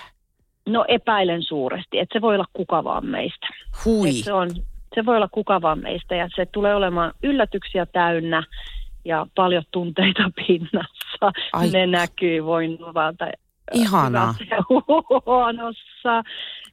No 0.68 0.84
epäilen 0.88 1.42
suuresti, 1.42 1.98
että 1.98 2.18
se 2.18 2.20
voi 2.20 2.34
olla 2.34 2.46
kuka 2.52 2.84
vaan 2.84 3.06
meistä. 3.06 3.46
Hui. 3.84 4.08
Et 4.08 4.24
se, 4.24 4.32
on, 4.32 4.50
se 4.94 5.06
voi 5.06 5.16
olla 5.16 5.28
kuka 5.28 5.62
vaan 5.62 5.78
meistä 5.78 6.14
ja 6.14 6.28
se 6.36 6.46
tulee 6.46 6.74
olemaan 6.74 7.12
yllätyksiä 7.22 7.86
täynnä 7.86 8.42
ja 9.04 9.26
paljon 9.34 9.62
tunteita 9.70 10.30
pinnassa. 10.46 11.32
Ai. 11.52 11.70
Ne 11.70 11.86
näkyy, 11.86 12.44
voin 12.44 12.76
luvata. 12.80 13.26
Ihanaa. 13.72 14.34
huonossa. 15.26 16.22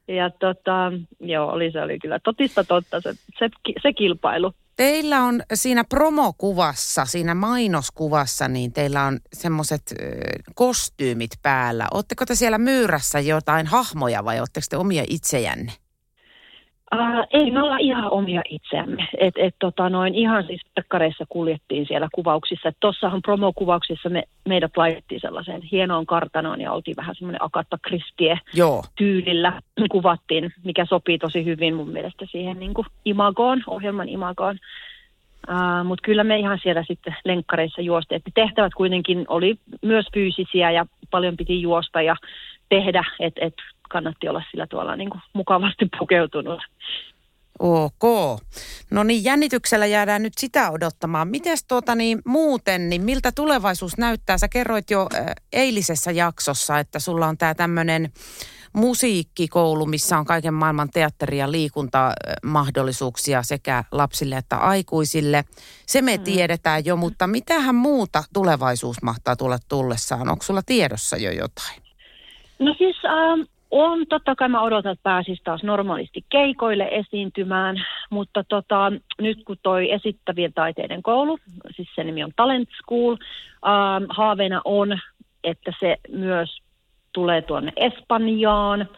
Ja 0.08 0.30
tota, 0.30 0.92
joo, 1.20 1.52
oli, 1.52 1.72
se 1.72 1.82
oli 1.82 2.00
kyllä 2.00 2.20
totista 2.24 2.64
totta 2.64 3.02
se, 3.02 3.14
se, 3.40 3.50
se 3.82 3.94
kilpailu. 3.94 4.54
Teillä 4.80 5.24
on 5.24 5.44
siinä 5.54 5.84
promokuvassa, 5.84 7.06
siinä 7.06 7.36
mainoskuvassa, 7.36 8.48
niin 8.48 8.74
teillä 8.74 9.04
on 9.04 9.20
semmoiset 9.34 9.94
kostyymit 10.56 11.32
päällä. 11.42 11.88
Oletteko 11.94 12.26
te 12.26 12.36
siellä 12.36 12.58
myyrässä 12.58 13.20
jotain 13.20 13.68
hahmoja 13.68 14.26
vai 14.26 14.40
oletteko 14.40 14.66
te 14.70 14.78
omia 14.78 15.04
itsejänne? 15.08 15.72
Uh, 16.96 17.28
ei, 17.32 17.52
me 17.52 17.62
ollaan 17.62 17.80
ihan 17.80 18.12
omia 18.12 18.42
itseämme. 18.50 19.08
Et, 19.18 19.34
et, 19.38 19.56
tota, 19.60 19.90
noin, 19.90 20.16
ihan 20.16 20.44
siis 20.48 20.62
takkareissa 20.76 21.26
kuljettiin 21.30 21.86
siellä 21.88 22.08
kuvauksissa. 22.16 22.72
Tuossahan 22.80 23.22
promokuvauksissa 23.22 24.10
me, 24.10 24.24
meidät 24.48 24.78
laitettiin 24.78 25.22
sellaiseen 25.22 25.62
hienoon 25.62 26.06
kartanoon 26.06 26.62
ja 26.62 26.72
oltiin 26.72 26.96
vähän 26.98 27.16
semmoinen 27.16 27.44
Akatta 27.44 27.78
Kristie 27.82 28.40
tyylillä 28.96 29.62
kuvattiin, 29.92 30.54
mikä 30.64 30.86
sopii 30.86 31.18
tosi 31.18 31.46
hyvin 31.46 31.76
mun 31.76 31.90
mielestä 31.90 32.26
siihen 32.32 32.60
niin 32.60 32.74
kuin 32.74 32.88
imagoon, 33.06 33.64
ohjelman 33.68 34.10
imagoon. 34.10 34.60
Uh, 35.50 35.86
Mutta 35.86 36.06
kyllä 36.06 36.24
me 36.24 36.38
ihan 36.38 36.60
siellä 36.64 36.84
sitten 36.88 37.16
lenkkareissa 37.26 37.82
juostiin. 37.82 38.18
Et 38.26 38.34
tehtävät 38.34 38.74
kuitenkin 38.74 39.26
oli 39.28 39.56
myös 39.82 40.06
fyysisiä 40.14 40.72
ja 40.72 40.86
paljon 41.12 41.38
piti 41.38 41.62
juosta 41.62 42.02
ja 42.02 42.16
tehdä, 42.70 43.04
että 43.20 43.46
et 43.46 43.54
kannatti 43.90 44.30
olla 44.30 44.44
sillä 44.52 44.68
tuolla 44.68 44.96
niin 44.96 45.10
kuin 45.10 45.22
mukavasti 45.34 45.90
pukeutunut. 46.00 46.62
Ok. 47.60 48.04
No 48.92 49.04
niin, 49.04 49.24
jännityksellä 49.24 49.86
jäädään 49.86 50.24
nyt 50.24 50.34
sitä 50.38 50.72
odottamaan. 50.72 51.28
Miten 51.28 51.58
tuota 51.68 51.96
niin, 51.96 52.22
muuten, 52.26 52.90
niin 52.90 53.02
miltä 53.02 53.32
tulevaisuus 53.32 53.98
näyttää? 53.98 54.38
Sä 54.38 54.48
kerroit 54.48 54.92
jo 54.92 55.08
äh, 55.16 55.26
eilisessä 55.54 56.12
jaksossa, 56.12 56.80
että 56.80 57.00
sulla 57.00 57.28
on 57.28 57.38
tämä 57.38 57.56
tämmöinen 57.56 58.12
musiikkikoulu, 58.74 59.86
missä 59.86 60.18
on 60.18 60.26
kaiken 60.26 60.54
maailman 60.54 60.90
teatteri- 60.90 61.38
ja 61.38 61.52
liikuntamahdollisuuksia 61.52 63.44
sekä 63.44 63.84
lapsille 63.92 64.38
että 64.38 64.58
aikuisille. 64.58 65.44
Se 65.86 66.02
me 66.02 66.18
mm. 66.18 66.24
tiedetään 66.24 66.86
jo, 66.86 66.96
mutta 66.96 67.28
mitähän 67.28 67.76
muuta 67.76 68.24
tulevaisuus 68.34 69.02
mahtaa 69.02 69.36
tulla 69.36 69.58
tullessaan? 69.70 70.30
Onko 70.30 70.44
sulla 70.44 70.62
tiedossa 70.66 71.18
jo 71.18 71.32
jotain? 71.32 71.82
No 72.60 72.76
siis 72.78 72.96
ähm, 73.06 73.42
on, 73.72 74.08
totta 74.08 74.36
kai 74.36 74.50
mä 74.50 74.62
odotan, 74.62 74.92
että 74.92 75.04
pääsisi 75.04 75.42
taas 75.44 75.64
normaalisti 75.64 76.26
keikoille 76.30 76.90
esiintymään, 76.92 77.86
mutta 78.10 78.44
tota, 78.44 78.92
nyt 79.22 79.44
kun 79.44 79.58
toi 79.64 79.92
esittävien 79.92 80.54
taiteiden 80.54 81.04
koulu, 81.04 81.38
siis 81.76 81.90
se 81.96 82.04
nimi 82.04 82.24
on 82.24 82.32
Talent 82.36 82.70
School, 82.84 83.18
ähm, 83.68 84.04
haaveena 84.10 84.62
on, 84.66 85.00
että 85.44 85.72
se 85.80 85.98
myös 86.10 86.58
tulee 87.14 87.42
tuonne 87.42 87.74
Espanjaan, 87.76 88.90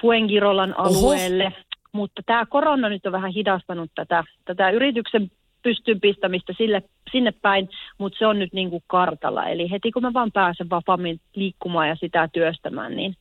Fuengirolan 0.00 0.78
alueelle, 0.78 1.44
Oho. 1.44 1.56
mutta 1.92 2.22
tämä 2.26 2.46
korona 2.46 2.88
nyt 2.88 3.06
on 3.06 3.12
vähän 3.12 3.32
hidastanut 3.32 3.90
tätä, 3.94 4.24
tätä 4.44 4.70
yrityksen 4.70 5.30
pystyn 5.62 6.00
pistämistä 6.00 6.52
sille, 6.58 6.82
sinne 7.12 7.32
päin, 7.42 7.68
mutta 7.98 8.18
se 8.18 8.26
on 8.26 8.38
nyt 8.38 8.52
niin 8.52 8.70
kuin 8.70 8.82
kartalla. 8.86 9.44
Eli 9.48 9.70
heti 9.70 9.92
kun 9.92 10.02
mä 10.02 10.12
vaan 10.12 10.32
pääsen 10.32 10.70
vapaammin 10.70 11.20
liikkumaan 11.34 11.88
ja 11.88 11.96
sitä 11.96 12.28
työstämään, 12.32 12.96
niin 12.96 13.16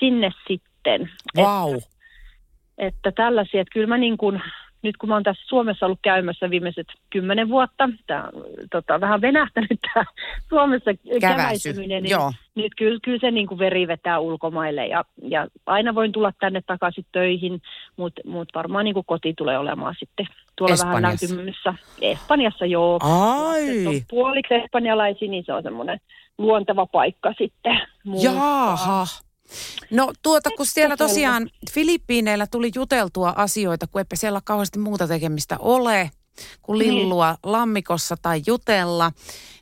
sinne 0.00 0.30
sitten. 0.48 1.10
Wow. 1.36 1.74
Että, 1.74 1.88
että 2.78 3.12
tällaisia, 3.12 3.60
että 3.60 3.72
kyllä 3.72 3.86
mä 3.86 3.98
niin 3.98 4.18
kuin, 4.18 4.42
nyt 4.82 4.96
kun 4.96 5.08
mä 5.08 5.14
oon 5.14 5.22
tässä 5.22 5.42
Suomessa 5.46 5.86
ollut 5.86 5.98
käymässä 6.02 6.50
viimeiset 6.50 6.86
kymmenen 7.10 7.48
vuotta, 7.48 7.88
tää, 8.06 8.28
tota, 8.70 9.00
vähän 9.00 9.20
venähtänyt 9.20 9.80
tämä 9.94 10.04
Suomessa 10.48 10.90
käväisyminen, 11.20 12.02
niin 12.02 12.10
Joo. 12.10 12.32
nyt 12.54 12.72
kyllä, 12.78 12.98
kyllä 13.04 13.18
se 13.20 13.30
niin 13.30 13.46
kuin 13.46 13.58
veri 13.58 13.88
vetää 13.88 14.18
ulkomaille 14.18 14.86
ja, 14.86 15.04
ja 15.22 15.46
aina 15.66 15.94
voin 15.94 16.12
tulla 16.12 16.32
tänne 16.40 16.62
takaisin 16.66 17.06
töihin, 17.12 17.62
mutta 17.96 18.20
mut 18.26 18.48
varmaan 18.54 18.84
niin 18.84 18.94
kuin 18.94 19.06
koti 19.06 19.34
tulee 19.34 19.58
olemaan 19.58 19.94
sitten 19.98 20.26
tuolla 20.56 20.74
Espanjassa. 20.74 21.28
vähän 21.28 21.36
lämpimässä. 21.38 21.74
Espanjassa 22.00 22.66
joo. 22.66 22.98
Ai. 23.02 23.86
On 23.86 23.94
puoliksi 24.10 24.54
espanjalaisia, 24.54 25.28
niin 25.28 25.44
se 25.44 25.52
on 25.52 25.62
semmoinen 25.62 26.00
luonteva 26.38 26.86
paikka 26.86 27.34
sitten. 27.38 27.80
Jaaha. 28.22 29.06
No 29.90 30.12
tuota, 30.22 30.50
kun 30.56 30.66
siellä 30.66 30.96
tosiaan 30.96 31.50
Filippiineillä 31.70 32.46
tuli 32.46 32.70
juteltua 32.74 33.32
asioita, 33.36 33.86
kun 33.86 34.00
eipä 34.00 34.16
siellä 34.16 34.40
kauheasti 34.44 34.78
muuta 34.78 35.08
tekemistä 35.08 35.56
ole. 35.58 36.10
kun 36.62 36.78
Niin. 36.78 36.94
lillua 36.94 37.36
lammikossa 37.42 38.16
tai 38.22 38.42
jutella, 38.46 39.12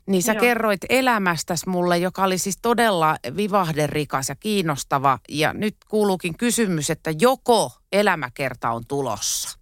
niin 0.05 0.23
sä 0.23 0.33
Joo. 0.33 0.41
kerroit 0.41 0.81
elämästäs 0.89 1.65
mulle, 1.65 1.97
joka 1.97 2.23
oli 2.23 2.37
siis 2.37 2.57
todella 2.61 3.17
vivahderikas 3.37 4.29
ja 4.29 4.35
kiinnostava. 4.35 5.19
Ja 5.29 5.53
nyt 5.53 5.75
kuuluukin 5.89 6.37
kysymys, 6.37 6.89
että 6.89 7.13
joko 7.21 7.71
elämäkerta 7.91 8.71
on 8.71 8.83
tulossa? 8.87 9.59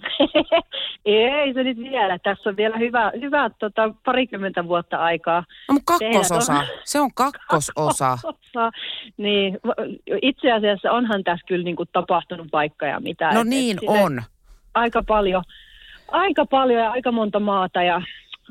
Ei 1.06 1.54
se 1.54 1.64
nyt 1.64 1.78
vielä. 1.78 2.18
Tässä 2.18 2.50
on 2.50 2.56
vielä 2.56 2.76
hyvä, 2.78 3.12
hyvä 3.20 3.50
tota, 3.58 3.94
parikymmentä 4.04 4.68
vuotta 4.68 4.96
aikaa. 4.96 5.44
No 5.68 5.74
mutta 5.74 5.98
Tehdä 5.98 6.12
kakkososa, 6.12 6.52
tuon- 6.52 6.66
se 6.84 7.00
on 7.00 7.10
kakkososa. 7.14 8.12
Osa. 8.24 8.70
Niin, 9.16 9.58
itse 10.22 10.52
asiassa 10.52 10.92
onhan 10.92 11.24
tässä 11.24 11.46
kyllä 11.48 11.64
niin 11.64 11.76
kuin 11.76 11.88
tapahtunut 11.92 12.48
vaikka 12.52 12.86
ja 12.86 13.00
mitä. 13.00 13.26
No 13.34 13.40
Et- 13.40 13.46
et 13.46 13.50
niin 13.50 13.78
sille 13.80 14.00
on. 14.00 14.22
Aika 14.74 15.02
paljon, 15.06 15.42
aika 16.08 16.46
paljon 16.46 16.82
ja 16.82 16.90
aika 16.90 17.12
monta 17.12 17.40
maata 17.40 17.82
ja 17.82 18.02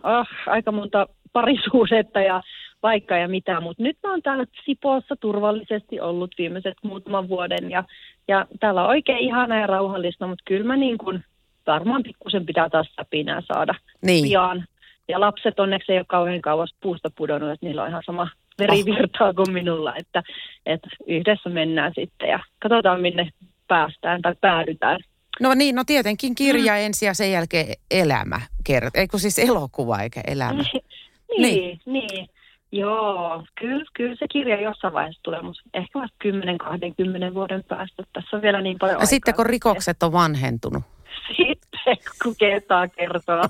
oh, 0.04 0.28
aika 0.48 0.72
monta 0.72 1.08
parisuudetta 1.34 2.20
ja 2.22 2.42
vaikka 2.84 3.18
ja 3.18 3.28
mitä. 3.28 3.62
Mutta 3.62 3.84
nyt 3.84 3.98
mä 4.04 4.12
oon 4.12 4.22
täällä 4.22 4.46
Sipoossa 4.66 5.16
turvallisesti 5.16 6.00
ollut 6.00 6.32
viimeiset 6.38 6.78
muutaman 6.84 7.30
vuoden 7.30 7.72
ja, 7.72 7.84
ja 8.28 8.46
täällä 8.60 8.84
on 8.84 8.90
oikein 8.90 9.20
ihana 9.20 9.60
ja 9.60 9.68
rauhallista, 9.68 10.28
mutta 10.28 10.44
kyllä 10.48 10.68
mä 10.68 10.76
niin 10.76 10.98
kuin 10.98 11.24
varmaan 11.68 12.04
pikkusen 12.04 12.46
pitää 12.46 12.70
taas 12.70 12.88
säpinää 12.96 13.42
saada 13.54 13.76
Niin. 14.02 14.24
pian. 14.24 14.66
Ja 15.08 15.20
lapset 15.20 15.60
onneksi 15.60 15.92
ei 15.92 15.98
ole 15.98 16.06
kauhean 16.10 16.42
kauas 16.42 16.76
puusta 16.82 17.10
pudonnut, 17.18 17.52
että 17.52 17.66
niillä 17.66 17.84
on 17.84 17.90
ihan 17.90 18.04
sama 18.06 18.28
verivirtaa 18.60 19.34
kuin 19.34 19.54
minulla, 19.54 19.96
että, 19.96 20.24
että 20.66 20.90
yhdessä 21.08 21.50
mennään 21.50 21.92
sitten 21.96 22.30
ja 22.30 22.40
katsotaan 22.60 23.02
minne 23.02 23.30
päästään 23.68 24.22
tai 24.22 24.36
päädytään. 24.42 25.00
No 25.40 25.54
niin, 25.54 25.76
no 25.76 25.84
tietenkin 25.86 26.36
kirja 26.36 26.76
ensin 26.78 27.08
ja 27.08 27.14
sen 27.14 27.32
jälkeen 27.32 27.68
elämä 27.92 28.42
kerta. 28.64 29.00
Eikö 29.00 29.18
siis 29.18 29.40
elokuva 29.40 30.02
eikä 30.02 30.22
elämä? 30.28 30.64
niin, 31.38 31.42
niin, 31.42 31.80
niin. 31.86 32.28
Joo, 32.72 33.44
kyllä, 33.60 33.86
kyllä 33.94 34.16
se 34.20 34.28
kirja 34.32 34.62
jossain 34.62 34.94
vaiheessa 34.94 35.24
tulee, 35.24 35.42
mutta 35.42 35.62
ehkä 35.74 36.00
vasta 36.00 36.16
10-20 37.32 37.34
vuoden 37.34 37.64
päästä. 37.64 38.04
Tässä 38.14 38.36
on 38.36 38.42
vielä 38.42 38.62
niin 38.62 38.78
paljon 38.80 38.94
Ja 38.94 38.98
aikaa. 38.98 39.06
sitten 39.06 39.34
kun 39.36 39.46
rikokset 39.46 40.04
on 40.04 40.12
vanhentunut. 40.12 40.84
Sitten, 41.28 41.98
kun 42.24 42.36
kertaa 42.40 42.88
kertoo. 42.88 43.44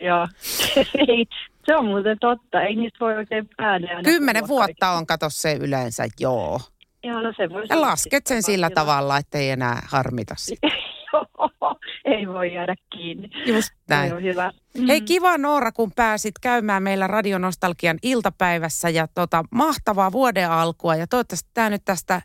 Joo, 0.00 0.26
Ei, 1.08 1.26
se 1.66 1.76
on 1.76 1.84
muuten 1.84 2.18
totta. 2.20 2.62
Ei 2.62 2.76
niistä 2.76 2.98
voi 3.00 3.16
oikein 3.16 3.48
päädellä. 3.56 4.02
Kymmenen 4.02 4.48
vuotta 4.48 4.90
on, 4.90 5.06
kato 5.06 5.26
se 5.30 5.54
yleensä, 5.60 6.06
joo. 6.20 6.60
Joo, 7.02 7.20
no 7.20 7.32
se 7.36 7.48
voisi 7.48 7.72
Ja 7.72 7.80
lasket 7.80 8.26
sen 8.26 8.42
sillä 8.42 8.70
tavalla, 8.70 9.18
ettei 9.18 9.50
enää 9.50 9.82
harmita 9.88 10.34
sitä. 10.38 10.68
Joo, 11.12 11.76
ei 12.04 12.28
voi 12.28 12.54
jäädä 12.54 12.74
kiinni. 12.92 13.30
Just 13.46 13.68
näin. 13.88 14.08
Se 14.08 14.14
on 14.14 14.22
hyvä. 14.22 14.52
Mm. 14.78 14.86
Hei 14.86 15.00
kiva 15.00 15.38
Noora, 15.38 15.72
kun 15.72 15.92
pääsit 15.96 16.34
käymään 16.40 16.82
meillä 16.82 17.06
Radionostalgian 17.06 17.98
iltapäivässä 18.02 18.88
ja 18.88 19.08
tota, 19.14 19.44
mahtavaa 19.50 20.12
vuoden 20.12 20.50
alkua 20.50 20.96
ja 20.96 21.06
toivottavasti 21.06 21.50
tämä 21.54 21.70
nyt 21.70 21.82
tästä 21.84 22.22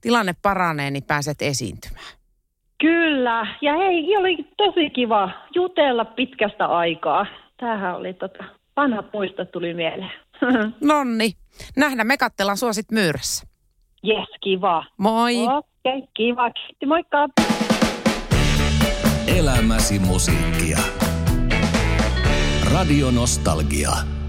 tilanne 0.00 0.34
paranee, 0.42 0.90
niin 0.90 1.04
pääset 1.04 1.42
esiintymään. 1.42 2.21
Kyllä, 2.82 3.46
ja 3.60 3.76
hei, 3.76 4.16
oli 4.16 4.36
tosi 4.56 4.90
kiva 4.90 5.30
jutella 5.54 6.04
pitkästä 6.04 6.66
aikaa. 6.66 7.26
Tämähän 7.56 7.96
oli 7.96 8.14
tota, 8.14 8.44
vanhat 8.76 9.06
muistot 9.12 9.50
tuli 9.52 9.74
mieleen. 9.74 10.12
Nonni, 10.80 11.32
nähdään 11.76 12.06
me 12.06 12.16
kattellaan 12.16 12.56
suosit 12.56 12.90
myyrässä. 12.90 13.46
Jes, 14.02 14.28
kiva. 14.40 14.84
Moi! 14.98 15.36
Okei, 15.36 15.98
okay, 15.98 16.08
kiva. 16.14 16.50
Kiitti, 16.50 16.86
moikka. 16.86 17.28
Elämäsi 19.38 19.98
musiikkia. 19.98 20.78
Radio 22.72 23.10
Nostalgia. 23.10 24.21